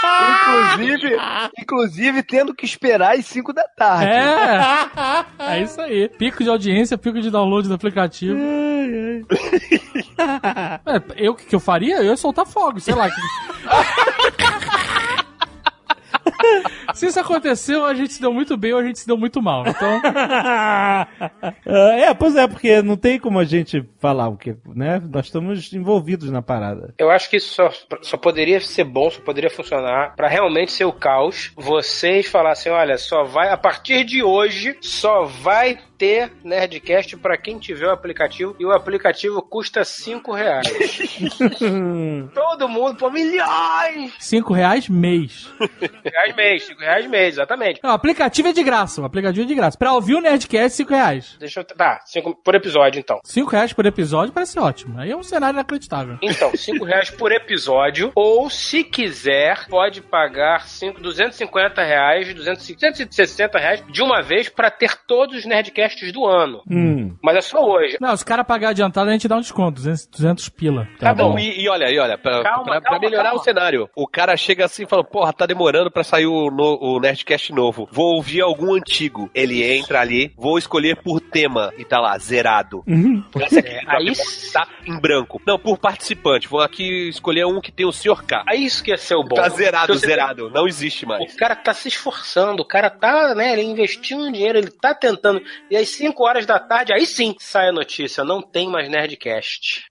[0.04, 1.18] Inclusive,
[1.58, 4.12] inclusive tendo que esperar às 5 da tarde.
[4.12, 6.10] É, é isso aí.
[6.10, 8.40] Pico de audiência, pico de download do aplicativo.
[8.40, 9.22] É,
[11.18, 11.98] eu o que, que eu faria?
[11.98, 13.10] Eu ia soltar fogo, sei lá.
[16.94, 19.42] Se isso aconteceu, a gente se deu muito bem ou a gente se deu muito
[19.42, 19.64] mal.
[19.68, 20.02] Então,
[21.66, 25.02] é, pois é, porque não tem como a gente falar o que, né?
[25.12, 26.94] Nós estamos envolvidos na parada.
[26.98, 27.72] Eu acho que isso só,
[28.02, 31.52] só poderia ser bom, só poderia funcionar pra realmente ser o caos.
[31.56, 37.58] Vocês falassem, olha, só vai, a partir de hoje, só vai ter Nerdcast pra quem
[37.58, 40.68] tiver o aplicativo e o aplicativo custa 5 reais.
[42.36, 44.12] Todo mundo, pô, milhões!
[44.20, 45.50] 5 reais mês.
[46.04, 47.80] Reais mês, 5 reais mês, exatamente.
[47.82, 49.00] Não, o aplicativo é de graça.
[49.00, 49.78] O aplicativo é de graça.
[49.78, 51.38] Pra ouvir o Nerdcast, 5 reais.
[51.40, 51.64] Deixa eu.
[51.64, 53.22] Tá, 5 por episódio então.
[53.24, 55.00] 5 reais por episódio parece ótimo.
[55.00, 56.18] Aí é um cenário inacreditável.
[56.22, 58.12] Então, 5 reais por episódio.
[58.14, 64.98] Ou, se quiser, pode pagar cinco, 250 reais, 260 reais de uma vez pra ter
[65.08, 66.62] todos os Nerdcasts do ano.
[66.70, 67.16] Hum.
[67.22, 67.98] Mas é só hoje.
[68.02, 69.74] Não, se o cara pagar adiantado, a gente dá um desconto.
[69.76, 70.88] 200, 200 pila.
[71.00, 71.30] Tá bom.
[71.32, 73.40] Não, e, e olha, e olha, pra, Calma, pra- pra calma, melhorar calma.
[73.40, 76.78] o cenário, o cara chega assim e fala, porra, tá demorando pra sair o, no-
[76.82, 77.88] o Nerdcast novo.
[77.92, 79.30] Vou ouvir algum antigo.
[79.34, 82.84] Ele entra ali, vou escolher por tema e tá lá, zerado.
[83.36, 84.14] Aqui, É, aí,
[84.52, 85.42] tá em branco.
[85.46, 86.48] Não, por participante.
[86.48, 88.24] Vou aqui escolher um que tem o Sr.
[88.26, 88.44] K.
[88.48, 89.36] aí isso que ia ser o bom.
[89.36, 90.50] Tá zerado, zerado.
[90.50, 91.34] Não existe mais.
[91.34, 95.42] O cara tá se esforçando, o cara tá, né, ele investindo dinheiro, ele tá tentando.
[95.74, 99.88] E às 5 horas da tarde, aí sim sai a notícia, não tem mais Nerdcast.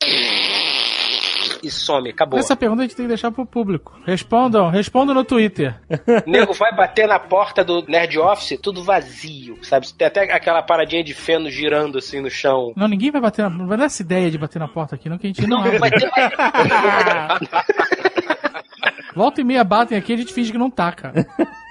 [1.61, 2.39] e some, acabou.
[2.39, 3.93] Essa pergunta a gente tem que deixar pro público.
[4.07, 5.74] Respondam, respondam no Twitter.
[6.24, 9.93] Nego vai bater na porta do Nerd Office, tudo vazio, sabe?
[9.93, 12.72] Tem até aquela paradinha de feno girando assim no chão.
[12.76, 13.51] Não, ninguém vai bater na.
[13.51, 15.64] Não vai dar essa ideia de bater na porta aqui, não, que a gente não
[15.64, 15.78] abre.
[15.80, 16.09] Vai ter-
[19.16, 21.26] Volta e meia batem aqui, a gente finge que não tá, cara.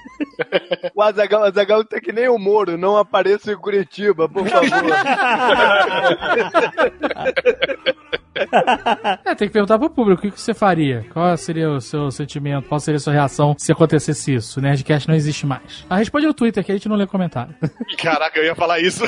[0.96, 4.70] O Azagal, Azagal tá que nem o Moro, não apareça em Curitiba, por favor.
[9.26, 11.06] É, tem que perguntar pro público o que, que você faria.
[11.14, 12.68] Qual seria o seu sentimento?
[12.68, 14.60] Qual seria a sua reação se acontecesse isso?
[14.60, 15.86] O Nerdcast não existe mais.
[15.90, 17.54] Ah, responde no Twitter que a gente não lê comentário.
[18.02, 19.04] Caraca, eu ia falar isso.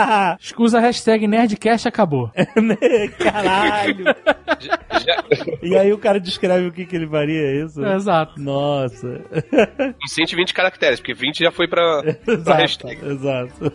[0.58, 2.30] Usa a hashtag Nerdcast acabou.
[3.18, 4.04] Caralho.
[5.62, 7.84] E aí o cara descreve o que, que ele faria, é isso?
[7.84, 8.40] Exato.
[8.40, 9.20] Nossa.
[10.04, 13.06] Em 120 caracteres, porque 20 já foi pra, pra Exato, hashtag.
[13.06, 13.72] exato.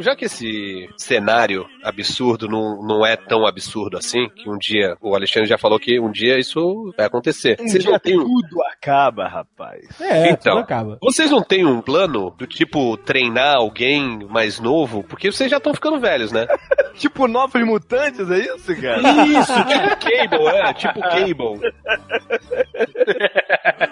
[0.00, 5.14] Já que esse cenário absurdo não, não é tão absurdo assim, que um dia, o
[5.14, 7.56] Alexandre já falou que um dia isso vai acontecer.
[7.60, 9.84] Um Vocês dia não têm tudo acaba, rapaz.
[10.00, 10.54] É, Então.
[10.54, 10.98] tudo acaba.
[11.02, 15.02] Vocês não têm um plano do tipo treinar alguém mais novo?
[15.04, 16.46] Porque vocês já estão ficando velhos, né?
[16.94, 19.00] Tipo novos mutantes, é isso, cara?
[19.26, 21.72] Isso, tipo Cable, é, tipo Cable.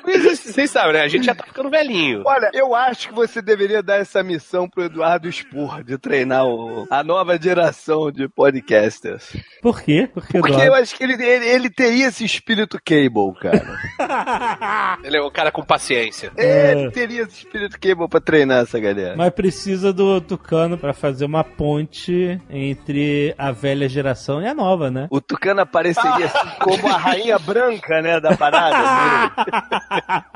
[0.05, 1.01] Vocês vocês sabem, né?
[1.03, 2.23] A gente já tá ficando velhinho.
[2.25, 6.87] Olha, eu acho que você deveria dar essa missão pro Eduardo Spor, de treinar o-
[6.91, 9.37] a nova geração de podcasters.
[9.61, 10.09] Por quê?
[10.41, 13.63] Porque, eu acho que ele, ele, ele teria esse espírito Cable, cara.
[15.05, 16.33] Ele é um cara com paciência.
[16.37, 19.15] Ele teria esse espírito Cable pra treinar essa galera.
[19.17, 24.91] Mas precisa do Tucano pra fazer uma ponte entre a velha geração e a nova,
[24.91, 25.07] né?
[25.11, 29.33] O Tucano apareceria assim como a rainha branca, né, da parada.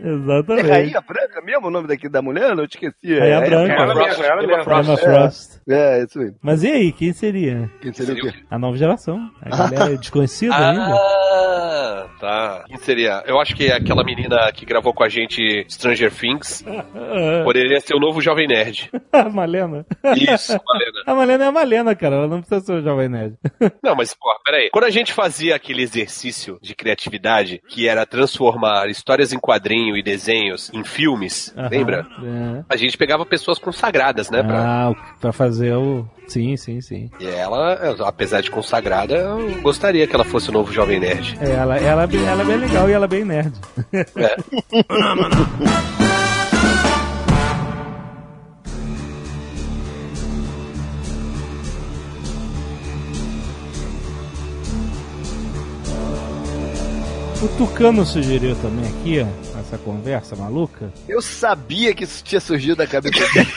[0.00, 0.68] É Exatamente.
[0.68, 2.50] rainha branca mesmo o nome daqui da mulher?
[2.50, 3.18] Eu não te esqueci.
[3.18, 3.72] Rainha é, branca.
[3.72, 4.64] Ela Frost, mesmo, ela mesmo.
[4.98, 5.60] Frost.
[5.68, 6.32] É, isso aí.
[6.42, 7.70] Mas e aí, quem seria?
[7.80, 8.32] Quem seria o quê?
[8.50, 9.03] A nova geração.
[9.42, 10.94] A galera desconhecida ainda.
[10.94, 12.64] Ah, tá.
[12.66, 13.22] Quem seria?
[13.26, 16.64] Eu acho que aquela menina que gravou com a gente Stranger Things
[17.44, 18.90] poderia ser o novo Jovem Nerd.
[19.12, 19.84] A Malena.
[20.16, 21.02] Isso, Malena.
[21.06, 22.16] A Malena é a Malena, cara.
[22.16, 23.34] Ela não precisa ser o Jovem Nerd.
[23.82, 24.70] Não, mas, pô, peraí.
[24.72, 30.02] Quando a gente fazia aquele exercício de criatividade, que era transformar histórias em quadrinho e
[30.02, 31.68] desenhos em filmes, Aham.
[31.70, 32.06] lembra?
[32.22, 32.64] É.
[32.68, 34.42] A gente pegava pessoas consagradas, né?
[34.42, 34.64] Pra...
[34.64, 36.08] Ah, o- pra fazer o.
[36.26, 37.10] Sim, sim, sim.
[37.20, 37.74] E ela,
[38.06, 41.38] apesar de consagrada, eu gostaria que ela fosse o novo Jovem Nerd.
[41.40, 43.52] É, ela, ela, é bem- ela é bem legal e ela é bem nerd.
[44.16, 44.36] É.
[57.44, 60.90] O Tucano sugeriu também aqui, ó, essa conversa maluca.
[61.06, 63.46] Eu sabia que isso tinha surgido da cabeça dele.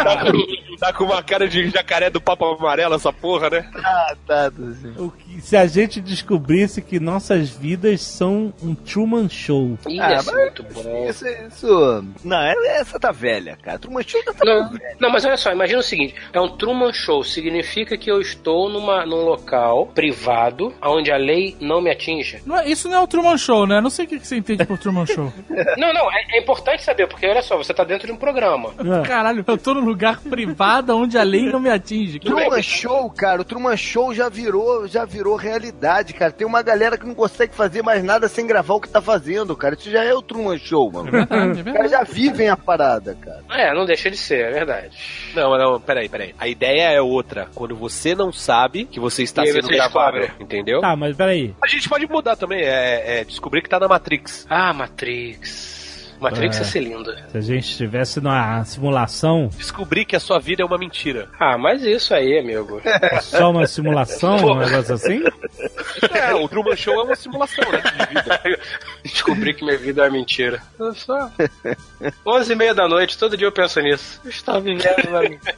[0.00, 3.70] Tá com, tá com uma cara de jacaré do papo amarelo essa porra, né?
[3.76, 4.94] Ah, tá, assim.
[4.96, 9.78] O que, se a gente descobrisse que nossas vidas são um Truman Show.
[9.86, 11.06] Ih, Ah, ser mas- muito bom.
[11.08, 12.04] Isso, isso.
[12.24, 13.78] Não, essa tá velha, cara.
[13.78, 14.96] Truman Show já tá Não, velha.
[14.98, 18.68] não, mas olha só, imagina o seguinte: é um Truman Show, significa que eu estou
[18.70, 22.40] numa, num local privado onde a lei não me atinge.
[22.46, 23.80] Não é- isso não é o Truman Show, né?
[23.80, 25.32] Não sei o que você entende por Truman Show.
[25.76, 28.70] Não, não, é, é importante saber, porque olha só, você tá dentro de um programa.
[29.06, 32.18] Caralho, eu tô num lugar privado onde a lei não me atinge.
[32.18, 36.32] Truman Show, cara, o Truman Show já virou, já virou realidade, cara.
[36.32, 39.54] Tem uma galera que não consegue fazer mais nada sem gravar o que tá fazendo,
[39.56, 39.74] cara.
[39.74, 41.10] Isso já é o Truman Show, mano.
[41.10, 41.90] verdade, é Os caras verdade.
[41.90, 43.40] já vivem a parada, cara.
[43.50, 44.96] É, não deixa de ser, é verdade.
[45.34, 46.34] Não, não, peraí, peraí.
[46.38, 47.48] A ideia é outra.
[47.54, 50.80] Quando você não sabe que você está E sendo gravado, entendeu?
[50.80, 51.54] Tá, mas peraí.
[51.62, 54.46] A gente pode mudar também, é, é descobrir que tá na Matrix.
[54.48, 55.78] Ah, Matrix.
[56.20, 56.58] Matrix É.
[56.60, 57.26] ia ser linda.
[57.32, 61.28] Se a gente estivesse numa simulação, Descobrir que a sua vida é uma mentira.
[61.40, 62.82] Ah, mas isso aí, amigo.
[63.22, 65.22] só uma simulação, um negócio assim?
[66.12, 67.80] É, o Truman Show é uma simulação, né?
[67.80, 68.40] De vida.
[69.02, 70.62] Descobri que minha vida é mentira.
[70.78, 71.30] Olha só.
[72.26, 74.20] 11 e meia da noite, todo dia eu penso nisso.
[74.22, 75.54] Eu estava vivendo uma mentira.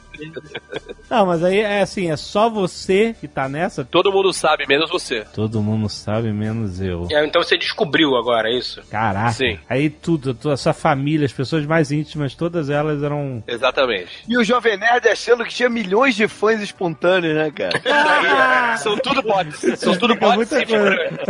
[1.09, 3.83] Não, mas aí é assim, é só você que tá nessa?
[3.85, 5.25] Todo mundo sabe, menos você.
[5.33, 7.07] Todo mundo sabe, menos eu.
[7.11, 8.81] É, Então você descobriu agora, é isso?
[8.89, 9.31] Caraca.
[9.31, 9.59] Sim.
[9.69, 13.43] Aí tudo, a tua- a sua família, as pessoas mais íntimas, todas elas eram.
[13.47, 14.23] Exatamente.
[14.27, 17.73] E o Jovem Nerd achando que tinha milhões de fãs espontâneos, né, cara?
[18.77, 19.79] São tudo bots.
[19.79, 21.09] São tudo É bots figura.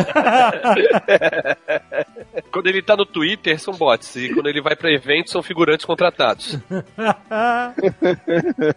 [2.51, 4.15] Quando ele tá no Twitter, são bots.
[4.15, 6.57] E quando ele vai pra eventos, são figurantes contratados.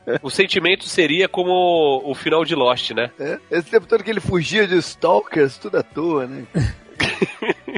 [0.22, 3.10] O sentimento seria como o final de Lost, né?
[3.18, 3.38] É?
[3.50, 6.44] Esse tempo todo que ele fugia de stalkers, tudo à toa, né?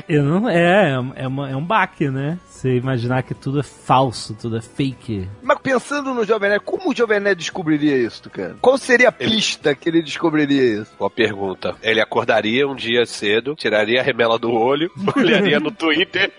[0.09, 2.39] Eu não, é, é, uma- é um baque, né?
[2.49, 5.29] Você imaginar que tudo é falso, tudo é fake.
[5.43, 8.57] Mas pensando no Jovem Nerd, como o Jovem Nerd descobriria isso, cara?
[8.61, 10.91] Qual seria a pista que ele descobriria isso?
[10.99, 11.77] Boa pergunta.
[11.83, 16.33] Ele acordaria um dia cedo, tiraria a remela do olho, olharia no Twitter.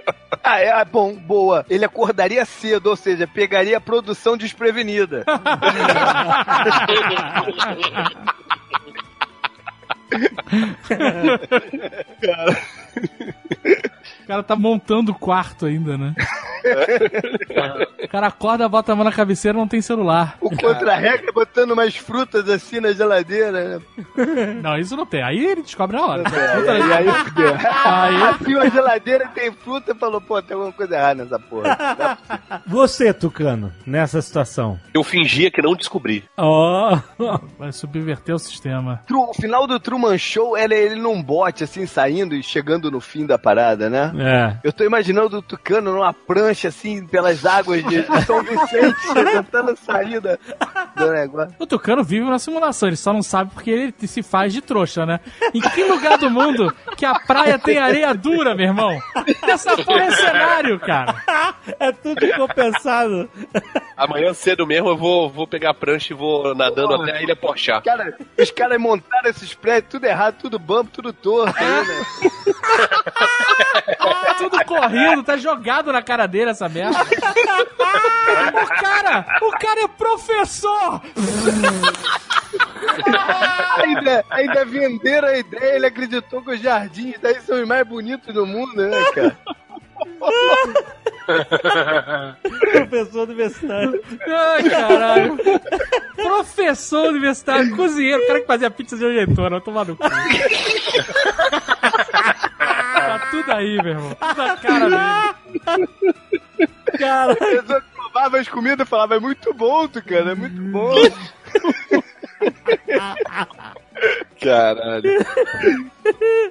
[0.43, 1.63] Ah, é, ah, bom, boa.
[1.69, 5.23] Ele acordaria cedo, ou seja, pegaria a produção desprevenida.
[13.98, 13.98] O
[14.29, 16.13] cara tá montando o quarto ainda, né?
[18.03, 20.37] O cara acorda, bota a mão na cabeceira e não tem celular.
[20.41, 23.81] O contra-regra é botando mais frutas assim na geladeira, né?
[24.61, 25.23] Não, isso não tem.
[25.23, 26.23] Aí ele descobre na hora.
[26.29, 27.55] É, e aí fudeu.
[27.85, 32.17] Aí- Abriu a geladeira tem fruta e falou, pô, tem alguma coisa errada nessa porra.
[32.67, 34.79] Você, Tucano, nessa situação.
[34.93, 36.23] Eu fingia que não descobri.
[36.37, 36.99] Ó,
[37.57, 39.01] Vai subverter o sistema.
[39.07, 42.99] Tru- O final do Truman Show era ele num bote, assim, saindo e chegando no
[43.01, 44.11] fim da parada, né?
[44.19, 44.57] É.
[44.63, 48.97] Eu tô imaginando o Tucano numa prancha, assim, pelas águas de São Vicente,
[49.33, 50.37] tentando sair da-
[50.95, 51.55] do negócio.
[51.59, 55.05] O Tucano vive uma simulação, ele só não sabe porque ele se faz de trouxa,
[55.05, 55.19] né?
[55.53, 58.99] Em que lugar do mundo que a praia tem areia dura, meu irmão?
[59.43, 61.15] Essa porra é cenário, cara.
[61.79, 63.29] É tudo compensado.
[63.95, 67.35] Amanhã cedo mesmo eu vou, vou pegar a prancha e vou nadando até a Ilha
[67.35, 67.79] Porchá.
[67.81, 72.05] Cara, os caras montaram esses prédios tudo errado, tudo bambo, tudo torto aí, né?
[74.37, 76.97] Tudo correndo, tá jogado na cara dele essa merda.
[77.01, 81.01] O cara, o cara é professor!
[83.77, 88.33] ainda, ainda venderam a ideia, ele acreditou que os jardins daí são os mais bonitos
[88.33, 89.37] do mundo, né, cara?
[92.71, 94.01] Professor universitário.
[94.27, 95.37] Ai, caralho.
[96.15, 100.03] Professor universitário, cozinheiro, o cara que fazia pizza de ojetora, vai tomar no cu.
[102.99, 104.15] Tá tudo aí, meu irmão.
[104.15, 105.89] Tudo na cara dele.
[106.97, 107.61] Cara, que
[107.95, 110.93] provava as comidas e falava, é muito bom, tu, cara, é muito bom.
[114.41, 115.25] Caralho.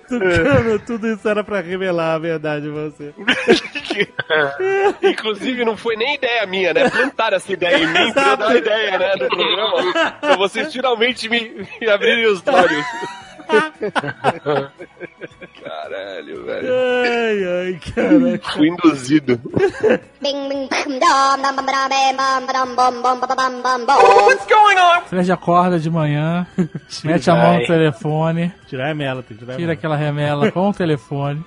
[0.07, 3.15] Tucano, tudo isso era pra revelar a verdade de você.
[5.03, 6.91] Inclusive, não foi nem ideia minha, né?
[6.91, 9.17] Plantaram essa ideia em mim pra eu dar a ideia, né?
[9.17, 10.13] Do programa.
[10.21, 12.85] Pra vocês finalmente me, me abrirem os olhos.
[15.99, 16.69] Caralho, velho.
[17.05, 18.53] Ai, ai, caraca.
[18.53, 19.41] Fui induzido.
[23.97, 25.03] What's going on?
[25.07, 26.47] Fred acorda de manhã,
[27.03, 28.53] mete a mão no telefone.
[28.69, 29.59] Tira a remela, tira, a remela.
[29.59, 31.45] tira aquela remela com o telefone.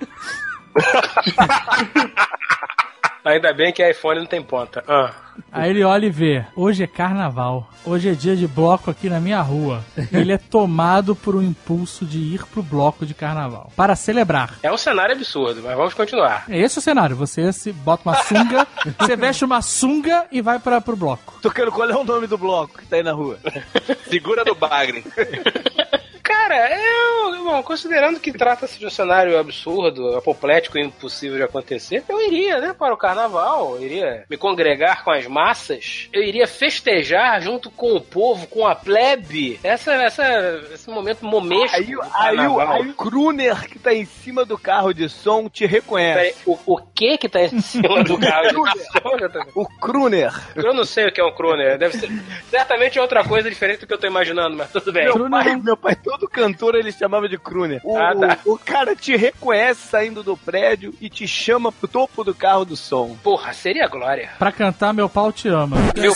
[3.24, 4.82] Ainda bem que iPhone não tem ponta.
[4.88, 5.12] Ah.
[5.50, 9.20] Aí ele olha e vê, hoje é carnaval, hoje é dia de bloco aqui na
[9.20, 9.82] minha rua.
[10.12, 14.58] Ele é tomado por um impulso de ir pro bloco de carnaval, para celebrar.
[14.62, 16.44] É um cenário absurdo, mas vamos continuar.
[16.48, 18.66] É esse o cenário, você se bota uma sunga,
[18.98, 21.38] você veste uma sunga e vai para pro bloco.
[21.40, 23.38] Tocando, qual é o nome do bloco que tá aí na rua?
[24.10, 25.04] Segura no bagre.
[26.32, 32.02] Cara, eu, bom, considerando que trata-se de um cenário absurdo, apoplético e impossível de acontecer,
[32.08, 36.46] eu iria, né, para o carnaval, eu iria me congregar com as massas, eu iria
[36.46, 42.38] festejar junto com o povo, com a plebe, essa, essa, esse momento momesco Aí, aí,
[42.38, 46.34] aí o Kruner que tá em cima do carro de som te reconhece.
[46.46, 49.50] O, o que que tá em cima do carro de som?
[49.54, 50.32] O Kruner.
[50.56, 52.10] Eu não sei o que é um crooner, deve ser,
[52.50, 55.04] certamente é outra coisa diferente do que eu tô imaginando, mas tudo bem.
[55.04, 57.80] Meu Kruner pai, meu pai, todo cantor ele chamava de Kruner.
[57.84, 58.38] O, Ah, tá.
[58.44, 62.76] o, cara te reconhece saindo do prédio e te chama pro topo do carro do
[62.76, 63.16] som.
[63.22, 64.30] Porra, seria glória.
[64.38, 65.76] Pra cantar Meu Pau Te Ama.
[65.96, 66.12] Meu,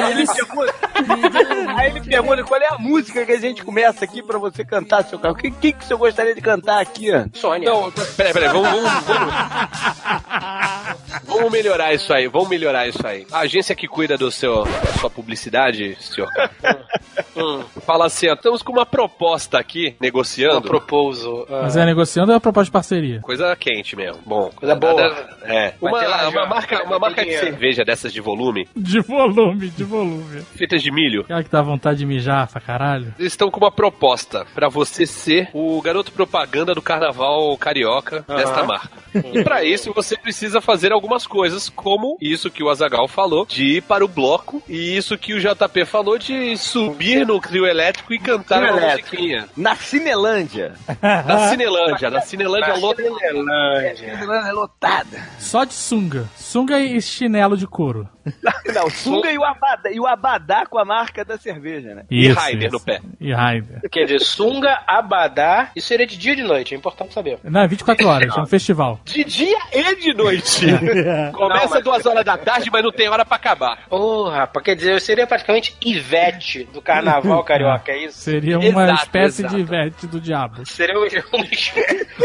[0.00, 0.74] Aí ele pergunta,
[1.76, 5.04] aí ele pergunta qual é a música que a gente começa aqui pra você cantar,
[5.04, 5.34] seu carro.
[5.34, 7.08] O que, que, que o senhor gostaria de cantar aqui?
[7.34, 7.70] Sônia.
[7.70, 9.34] Não, peraí, peraí, vamos, vamos, vamos.
[11.24, 13.26] Vamos melhorar isso aí, vamos melhorar isso aí.
[13.32, 16.28] A agência que cuida do seu, da sua publicidade, senhor,
[17.36, 20.62] Hum, fala assim, ó, estamos com uma proposta aqui, um negociando.
[20.62, 21.46] proposal.
[21.48, 21.60] ah.
[21.62, 23.20] Mas é negociando ou é proposta de parceria?
[23.20, 24.20] Coisa quente mesmo.
[24.26, 25.00] Bom, Coisa boa.
[25.42, 25.74] É.
[25.80, 30.42] Uma, lá, uma marca, uma marca de cerveja dessas de volume, De volume, de volume.
[30.56, 31.22] feitas de milho.
[31.22, 33.14] Aquela que dá vontade de mijar pra caralho.
[33.18, 38.62] Eles estão com uma proposta pra você ser o garoto propaganda do carnaval carioca desta
[38.64, 38.90] marca.
[39.32, 43.64] E pra isso você precisa fazer algumas coisas, como isso que o Azagal falou, de
[43.76, 48.12] ir para o bloco, e isso que o JP falou de subir no trio elétrico
[48.14, 49.08] e cantar Trio uma elétrico.
[49.56, 50.72] Na Cinelândia.
[51.00, 53.02] Da Cinelândia, da Cinelândia lotada.
[53.08, 53.96] Cinelândia.
[53.96, 55.18] Cinelândia lotada.
[55.38, 56.24] Só de sunga.
[56.36, 58.08] Sunga e chinelo de couro.
[58.74, 62.04] Não, sunga e o, abadá, e o abadá com a marca da cerveja, né?
[62.10, 63.00] E Raider no pé.
[63.18, 63.80] E Raider.
[63.90, 67.38] Quer dizer, sunga, abadá, isso seria de dia e de noite, é importante saber.
[67.42, 69.00] Não, é 24 horas, é um festival.
[69.04, 70.66] De dia e de noite.
[71.32, 73.78] Começa Não, mas- duas horas da tarde, mas não tem hora pra acabar.
[73.90, 78.18] Ô, rapaz, quer dizer, eu seria praticamente Ivete do carnaval carioca, é isso?
[78.18, 79.54] Seria uma Exato, espécie exato.
[79.54, 80.64] de Ivete do diabo.
[80.66, 81.06] Seria uma,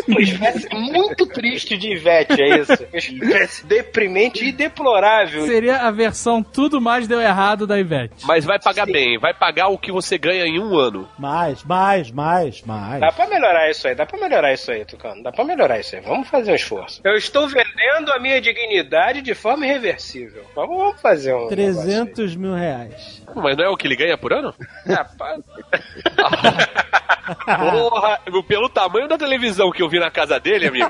[0.08, 2.74] uma espécie, muito triste de Ivete, é isso?
[2.74, 5.46] Uma espécie deprimente e deplorável.
[5.48, 8.26] Seria a versão tudo mais deu errado da Ivete.
[8.26, 11.10] Mas vai pagar bem, vai pagar o que você ganha em um ano.
[11.18, 13.02] Mais, mais, mais, mais.
[13.02, 15.24] Dá pra melhorar isso aí, dá pra melhorar isso aí, Tucano.
[15.24, 16.02] Dá pra melhorar isso aí.
[16.02, 17.02] Vamos fazer um esforço.
[17.04, 20.44] Eu estou vendendo a minha dignidade de forma irreversível.
[20.56, 21.50] Vamos, vamos fazer um.
[21.50, 23.24] negócio 300 mil reais.
[23.36, 24.54] Mas não é o que ele ganha por ano?
[24.88, 25.42] Rapaz,
[27.46, 30.90] Porra, pelo tamanho da televisão que eu vi na casa dele, amigo,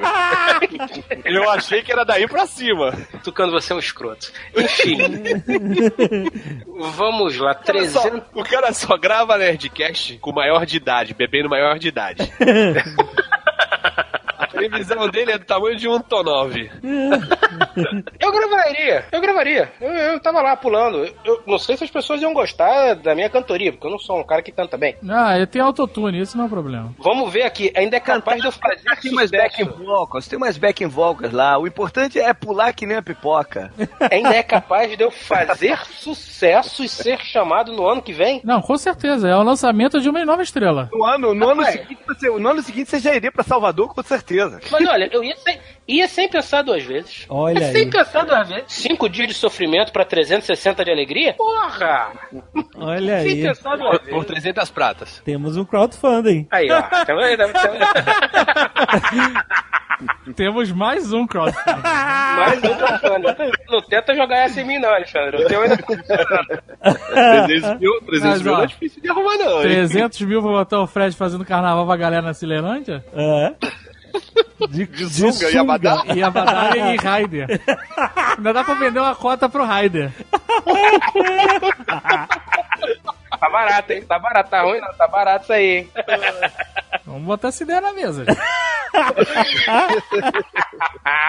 [1.23, 2.91] eu achei que era daí pra cima.
[3.23, 4.31] Tucano, você é um escroto.
[4.55, 4.97] Enfim.
[6.95, 8.27] Vamos lá, O cara só- 300.
[8.33, 12.29] o cara só grava Nerdcast com maior de idade, bebendo maior de idade.
[14.55, 16.55] A televisão dele é do tamanho de um Tonov.
[18.19, 19.71] Eu gravaria, eu gravaria.
[19.81, 21.05] Eu, eu tava lá pulando.
[21.05, 23.99] Eu, eu não sei se as pessoas iam gostar da minha cantoria, porque eu não
[23.99, 24.95] sou um cara que canta bem.
[25.09, 26.93] Ah, eu tenho autotune, isso não é um problema.
[26.99, 29.83] Vamos ver aqui, ainda é capaz de eu fazer Tem umas backing sucesso.
[29.85, 31.57] vocals, tem umas backing vocals lá.
[31.57, 33.71] O importante é pular que nem a pipoca.
[34.11, 38.41] Ainda é capaz de eu fazer sucesso e ser chamado no ano que vem?
[38.43, 40.89] Não, com certeza, é o lançamento de uma nova estrela.
[40.91, 44.03] No ano, no ano, seguinte, você, no ano seguinte você já iria pra Salvador, com
[44.03, 44.45] certeza.
[44.72, 47.26] Mas olha, eu ia sem, ia sem pensar duas vezes.
[47.30, 47.72] Olha ia aí.
[47.74, 48.66] sem pensar duas vezes.
[48.67, 51.34] Cinco dias de sofrimento pra 360 de alegria?
[51.34, 52.12] Porra!
[52.78, 53.42] Olha Sem aí.
[53.43, 54.13] pensar duas Por, vezes.
[54.13, 55.22] por 300 pratas.
[55.26, 56.47] Temos um crowdfunding.
[56.51, 56.82] Aí, ó.
[56.82, 57.05] Tá?
[57.05, 57.43] Tá vendo?
[60.36, 61.82] Temos mais um crowdfunding.
[62.36, 63.51] Mais um crowdfunding.
[63.70, 65.42] Não tenta jogar essa em mim, não, Alexandre.
[65.43, 65.78] O teu ainda.
[67.47, 69.58] 300 mil, 300 Mas, mil ó, não é difícil de arrumar, não.
[69.58, 69.62] hein?
[69.70, 73.05] 300 mil pra botar o Fred fazendo carnaval pra galera na Cilelândia?
[73.16, 73.54] É.
[74.70, 76.04] De, de sunga e abadá?
[76.16, 77.62] E a batalha e Raider.
[78.37, 80.12] Ainda dá pra vender uma cota pro Raider.
[83.39, 84.01] Tá barato, hein?
[84.08, 84.93] Tá barato, tá ruim, não.
[84.93, 85.92] Tá barato isso aí, hein?
[87.05, 88.25] Vamos botar essa ideia na mesa.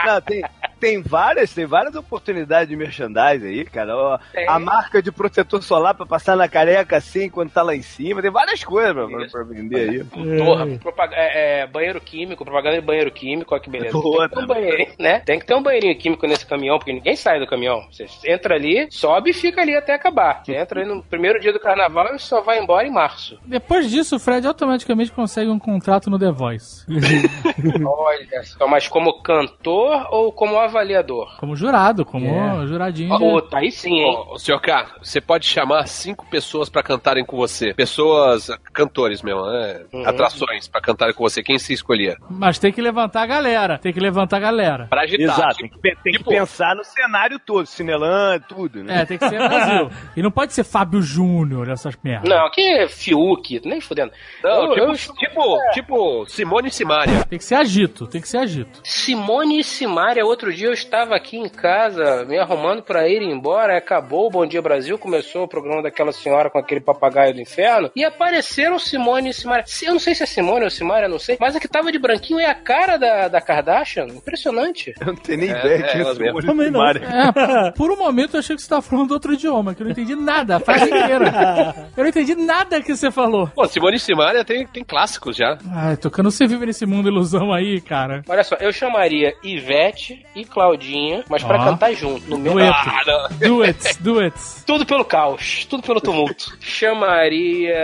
[0.07, 0.43] Não, tem,
[0.79, 4.19] tem várias, tem várias oportunidades de merchandising aí, cara.
[4.33, 4.49] Tem.
[4.49, 8.21] a marca de protetor solar pra passar na careca assim quando tá lá em cima.
[8.23, 10.05] Tem várias coisas pra, pra- pra vender aí.
[10.39, 13.93] Porra, propag- é, é, banheiro químico, propaganda de banheiro químico, olha que beleza.
[13.93, 15.19] Tem que ter um banheirinho, né?
[15.21, 17.87] Tem que ter um banheirinho químico nesse caminhão, porque ninguém sai do caminhão.
[17.91, 20.43] Você entra ali, sobe e fica ali até acabar.
[20.45, 23.39] Você entra aí no primeiro dia do carnaval e só vai embora em março.
[23.45, 26.85] Depois disso, o Fred automaticamente consegue um contrato no The Voice.
[27.85, 31.37] Olha só, mas como cantor ou como avaliador?
[31.39, 32.67] Como jurado, como É.
[32.67, 33.15] juradinho.
[33.15, 34.05] Ô, tá aí sim, hein?
[34.29, 37.73] Ô, ô, senhor K, você pode chamar cinco pessoas pra cantarem com você.
[37.75, 39.85] Pessoas, cantores mesmo, né?
[39.93, 40.07] Uhum.
[40.07, 41.43] Atrações pra cantarem com você.
[41.43, 42.17] Quem se escolher?
[42.29, 43.79] Mas tem que levantar a galera.
[43.79, 44.87] Tem que levantar a galera.
[44.89, 45.25] Pra agitar.
[45.39, 49.03] Exato, tem Tipo, que, tem que tipo- pensar no cenário todo, Cinelã, tudo, né?
[49.03, 49.91] É, tem que ser Brasil.
[50.17, 52.29] E não pode ser Fábio Júnior, essas merdas.
[52.29, 54.13] Não, aqui é Fiuk, nem fudendo.
[54.43, 57.25] Não, Eu- tipo, eu- tipo, tipo Simone e Simaria.
[57.25, 58.81] Tem que ser agito, tem que ser agito.
[58.85, 63.77] Simone e Simária, outro dia eu estava aqui em casa me arrumando para ir embora,
[63.77, 67.91] acabou o Bom Dia Brasil, começou o programa daquela senhora com aquele papagaio do inferno,
[67.95, 69.65] e apareceram Simone e Simária.
[69.83, 71.99] Eu não sei se é Simone ou Simária, não sei, mas a que tava de
[71.99, 74.95] branquinho é a cara da, da Kardashian, impressionante.
[74.99, 76.15] Eu não tenho nem É, ideia é, quem é.
[76.15, 76.81] Simone Também não.
[76.81, 77.03] Simaria.
[77.07, 79.93] É, por um momento eu achei que você tava falando outro idioma, que eu não
[79.93, 81.91] entendi nada, a frase inteira.
[81.97, 83.49] Eu não entendi nada que você falou.
[83.55, 85.59] Pô, Simone e Simaria tem, tem clássicos já.
[85.71, 88.23] Ai, tocando você vive nesse mundo ilusão aí, cara.
[88.29, 91.65] Olha só, eu chamaria Ivete e Claudinha, mas pra Ó.
[91.65, 92.59] cantar junto, no mesmo.
[92.61, 92.77] Dueto.
[92.77, 93.29] Ah.
[93.39, 94.65] Duets, duets.
[94.67, 96.57] Tudo pelo caos, tudo pelo tumulto.
[96.61, 97.75] Chamaria.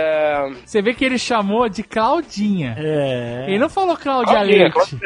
[0.65, 2.75] Você vê que ele chamou de Claudinha.
[2.77, 3.45] É.
[3.47, 4.99] Ele não falou Cláudia Claudinha, Leite.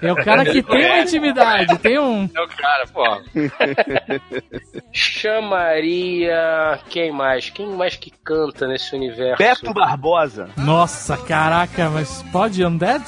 [0.00, 2.28] É o cara que tem uma intimidade, tem um.
[2.34, 3.04] É o cara, pô.
[4.92, 6.78] Chamaria.
[6.88, 7.50] Quem mais?
[7.50, 9.38] Quem mais que canta nesse universo?
[9.38, 10.48] Beto Barbosa.
[10.56, 13.02] Nossa, caraca, mas pode Undead?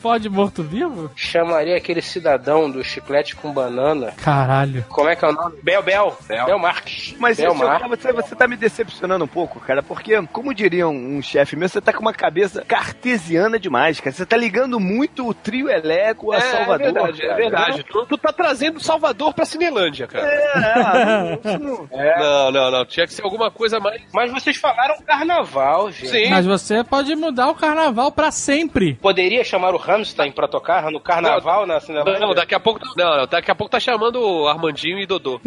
[0.00, 1.10] pode morto-vivo?
[1.16, 4.12] Chamaria aquele cidadão do chiclete com banana.
[4.22, 4.84] Caralho.
[4.88, 5.56] Como é que é o nome?
[5.62, 6.16] Bel Bel.
[6.28, 7.14] Bel, Marques.
[7.18, 7.88] Mas Bel Marques.
[7.88, 11.68] você, você tá me decepcionando um pouco, cara, porque, como diria um, um chefe meu,
[11.68, 14.14] você tá com uma cabeça cartesiana demais, cara.
[14.14, 16.80] Você tá ligando muito o trio elétrico a É, Salvador.
[16.86, 17.36] é verdade, é cara.
[17.36, 17.84] verdade.
[17.84, 20.26] Tu, tu tá trazendo Salvador pra Cinelândia, cara.
[20.26, 22.84] É, isso não- Não, não, não.
[22.86, 24.00] Tinha que ser alguma coisa mais.
[24.12, 26.08] Mas vocês falaram carnaval, gente.
[26.08, 26.30] Sim.
[26.30, 28.94] Mas você pode mudar o carnaval pra sempre.
[28.94, 31.35] Poderia chamar o Hamstein pra tocar no carnaval
[31.66, 32.18] na Cinelândia?
[32.20, 32.80] Não, daqui a pouco.
[32.96, 35.40] Não, não, daqui a pouco tá chamando o Armandinho e Dodô.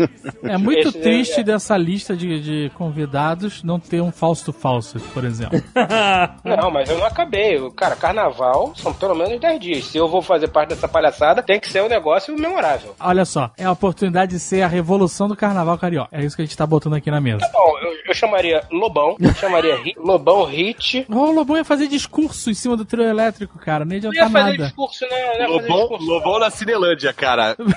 [0.43, 5.03] É muito Esse é- triste dessa lista de, de convidados não ter um Fausto Fawcett,
[5.09, 5.61] por exemplo.
[6.43, 7.59] Não, mas eu não acabei.
[7.75, 9.85] Cara, carnaval são pelo menos 10 dias.
[9.85, 12.95] Se eu vou fazer parte dessa palhaçada, tem que ser um negócio memorável.
[12.99, 16.09] Olha só, é a oportunidade de ser a revolução do carnaval carioca.
[16.11, 17.47] É isso que a gente tá botando aqui na mesa.
[17.51, 21.05] Bom, eu, eu chamaria Lobão, chamaria Hit, Lobão Hit.
[21.09, 23.85] Oh, o Lobão ia fazer discurso em cima do trio elétrico, cara.
[23.85, 24.63] Nem Não adianta ia fazer nada.
[24.65, 25.47] discurso, né?
[25.47, 25.97] Não fazer Lobão.
[25.99, 27.55] Lobão na Cinelândia, cara.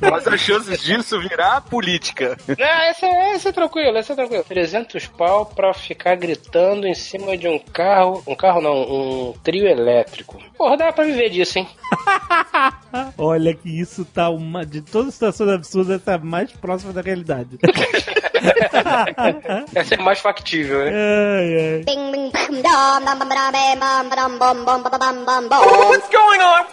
[0.00, 2.36] Mas as chances disso virar política.
[2.58, 4.42] É, esse, é- esse é tranquilo, esse é tranquilo.
[4.44, 8.20] 300 pau pra ficar gritando em cima de um carro.
[8.26, 10.42] Um carro não, um trio elétrico.
[10.58, 11.68] Porra, dá pra viver disso, hein?
[13.16, 14.66] Olha que isso tá uma.
[14.66, 17.58] De todas as situações absurdas, tá mais próxima da realidade.
[19.74, 20.90] Essa é mais factível, né?
[20.90, 21.82] Ai, ai.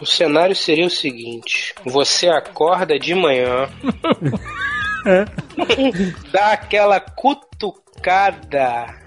[0.01, 3.69] O cenário seria o seguinte: você acorda de manhã,
[6.31, 7.88] dá aquela cutucada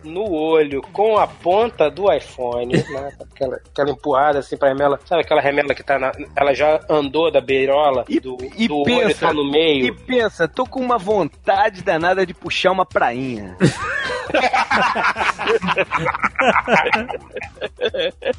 [0.04, 3.12] no olho com a ponta do iPhone, né?
[3.32, 5.00] Aquela, aquela empurrada assim pra remela.
[5.04, 6.12] Sabe aquela remela que tá na.
[6.36, 9.96] Ela já andou da beirola E, do, e do olho pensa, tá no e meio.
[10.06, 13.56] pensa, tô com uma vontade danada de puxar uma prainha.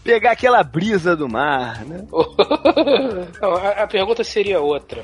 [0.03, 2.05] Pegar aquela brisa do mar, né?
[3.41, 5.03] Não, a, a pergunta seria outra.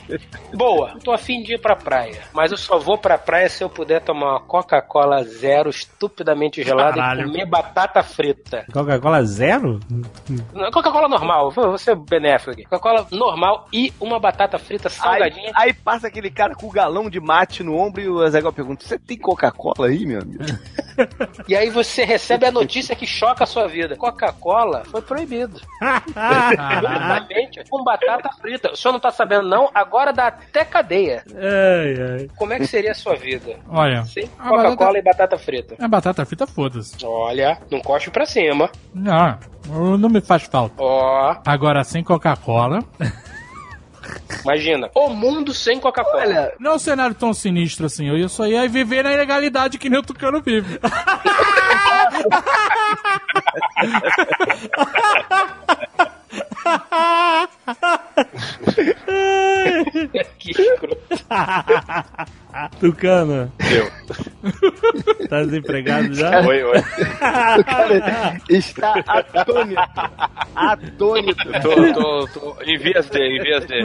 [0.53, 3.69] Boa, tô afim de ir pra praia, mas eu só vou pra praia se eu
[3.69, 7.21] puder tomar uma Coca-Cola zero estupidamente gelada Caralho.
[7.21, 8.65] e comer batata frita.
[8.71, 9.79] Coca-Cola zero?
[10.73, 12.63] Coca-Cola normal, ser benéfico aqui.
[12.63, 15.51] Coca-Cola normal e uma batata frita Aí, salgadinha.
[15.55, 18.85] aí passa aquele cara com o galão de mate no ombro e o Azaghal pergunta:
[18.85, 20.43] Você tem Coca-Cola aí, meu amigo?
[21.47, 23.95] E aí você recebe a notícia que choca a sua vida.
[23.95, 25.61] Coca-Cola foi proibido.
[25.81, 27.63] Exatamente.
[27.69, 28.71] Com batata frita.
[28.71, 29.69] O senhor não tá sabendo, não?
[29.73, 31.23] Agora dá até cadeia.
[31.33, 32.27] ai, ai.
[32.35, 33.55] Como é que seria a sua vida?
[33.69, 34.03] Olha,
[34.37, 35.75] Coca-Cola batata, e batata frita.
[35.79, 36.95] a batata frita, foda-se.
[37.05, 38.69] Olha, não coste pra cima.
[38.93, 39.37] Não,
[39.97, 40.75] não me faz falta.
[40.77, 42.79] Ó, Agora, sem Coca-Cola.
[44.43, 44.89] imagina.
[44.95, 46.19] O mundo sem Coca-Cola.
[46.21, 48.07] Olha, Não é um cenário tão sinistro assim.
[48.07, 50.79] Eu só ia viver na ilegalidade que nem o Tucano vive.
[60.39, 61.25] que escroto.
[62.79, 63.89] Tucano, Eu.
[65.27, 66.41] tá desempregado já?
[66.41, 66.79] Oi, oi.
[66.79, 69.81] o cara está atônito.
[70.55, 71.51] Atônito.
[71.61, 72.63] Tô, tô, tô.
[72.63, 73.83] Em vias de, em vias de.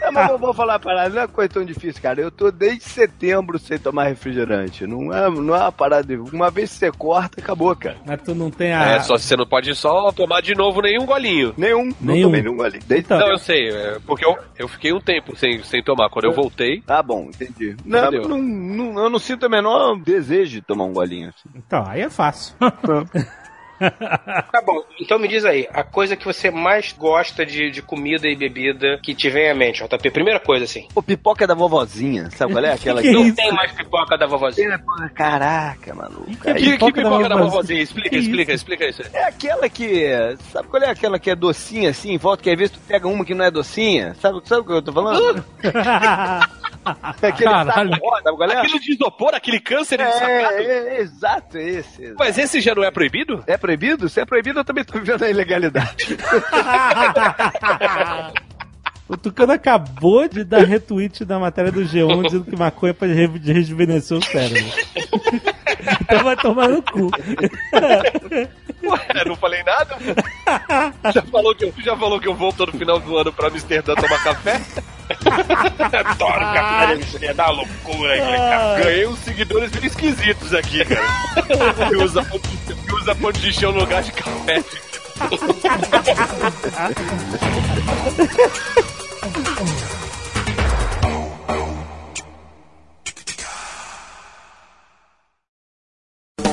[0.00, 2.20] É, mas eu vou falar uma parada, não é coisa tão difícil, cara.
[2.20, 4.86] Eu tô desde setembro sem tomar refrigerante.
[4.86, 6.04] Não é, não é uma parada.
[6.04, 7.96] de- Uma vez que você corta, acabou, cara.
[8.06, 8.82] Mas tu não tem a.
[8.96, 11.52] É, só você não pode só tomar de novo nenhum golinho.
[11.56, 11.86] Nenhum.
[12.00, 12.28] Não Nenhum.
[12.28, 12.82] tomei nenhum golinho.
[12.86, 13.18] Desde Então.
[13.18, 16.08] Não, eu sei, é, porque eu, eu fiquei um tempo sem, sem tomar.
[16.10, 17.76] Quando eu voltei, Tá bom, entendi.
[17.84, 21.48] Não, não, não- eu não sinto o menor desejo de tomar um golinho assim.
[21.54, 22.54] Então, aí é fácil.
[24.50, 28.28] Tá bom, então me diz aí, a coisa que você mais gosta de, de comida
[28.28, 30.10] e bebida que te vem à mente, JP.
[30.10, 30.86] Primeira coisa, assim.
[30.94, 32.72] Pô, pipoca da vovozinha, sabe qual é?
[32.74, 33.14] Aquela Que que.
[33.14, 33.36] Não isso?
[33.36, 34.78] tem mais pipoca da vovozinha.
[35.14, 36.26] Caraca, maluco.
[36.26, 37.50] Que que, que pipoca da pipoca da vovozinha?
[37.50, 37.82] vovozinha?
[37.82, 39.02] Explica, Que explica, explica isso.
[39.12, 40.04] É aquela que.
[40.52, 43.08] Sabe qual é aquela que é docinha assim, em volta, que às vezes tu pega
[43.08, 44.14] uma que não é docinha?
[44.20, 45.44] Sabe, sabe o que eu tô falando?
[46.84, 47.90] Aquele Caralho.
[47.90, 48.56] saco é?
[48.58, 50.54] Aquilo de isopor, aquele câncer de sapato.
[50.54, 50.62] É,
[50.96, 52.02] é, exato, é esse.
[52.02, 52.16] exato.
[52.18, 53.42] Mas esse já não é proibido?
[53.46, 54.08] É proibido?
[54.08, 56.16] Se é proibido, eu também tô vivendo a ilegalidade.
[59.08, 63.40] O Tucano acabou de dar retweet da matéria do G1 dizendo que maconha pode re-
[63.52, 64.62] rejuvenescer o cérebro.
[66.02, 67.10] então vai tomar no cu.
[68.82, 69.96] Ué, não falei nada?
[71.12, 73.94] Já falou, que eu, já falou que eu vou todo final do ano pra Amsterdã
[73.94, 74.60] tomar café?
[75.98, 78.84] Adoro café, dá loucura aquele café.
[78.84, 81.88] Ganhei uns seguidores meio esquisitos aqui, cara.
[81.88, 84.64] Que usa, que usa pão de chão no lugar de café.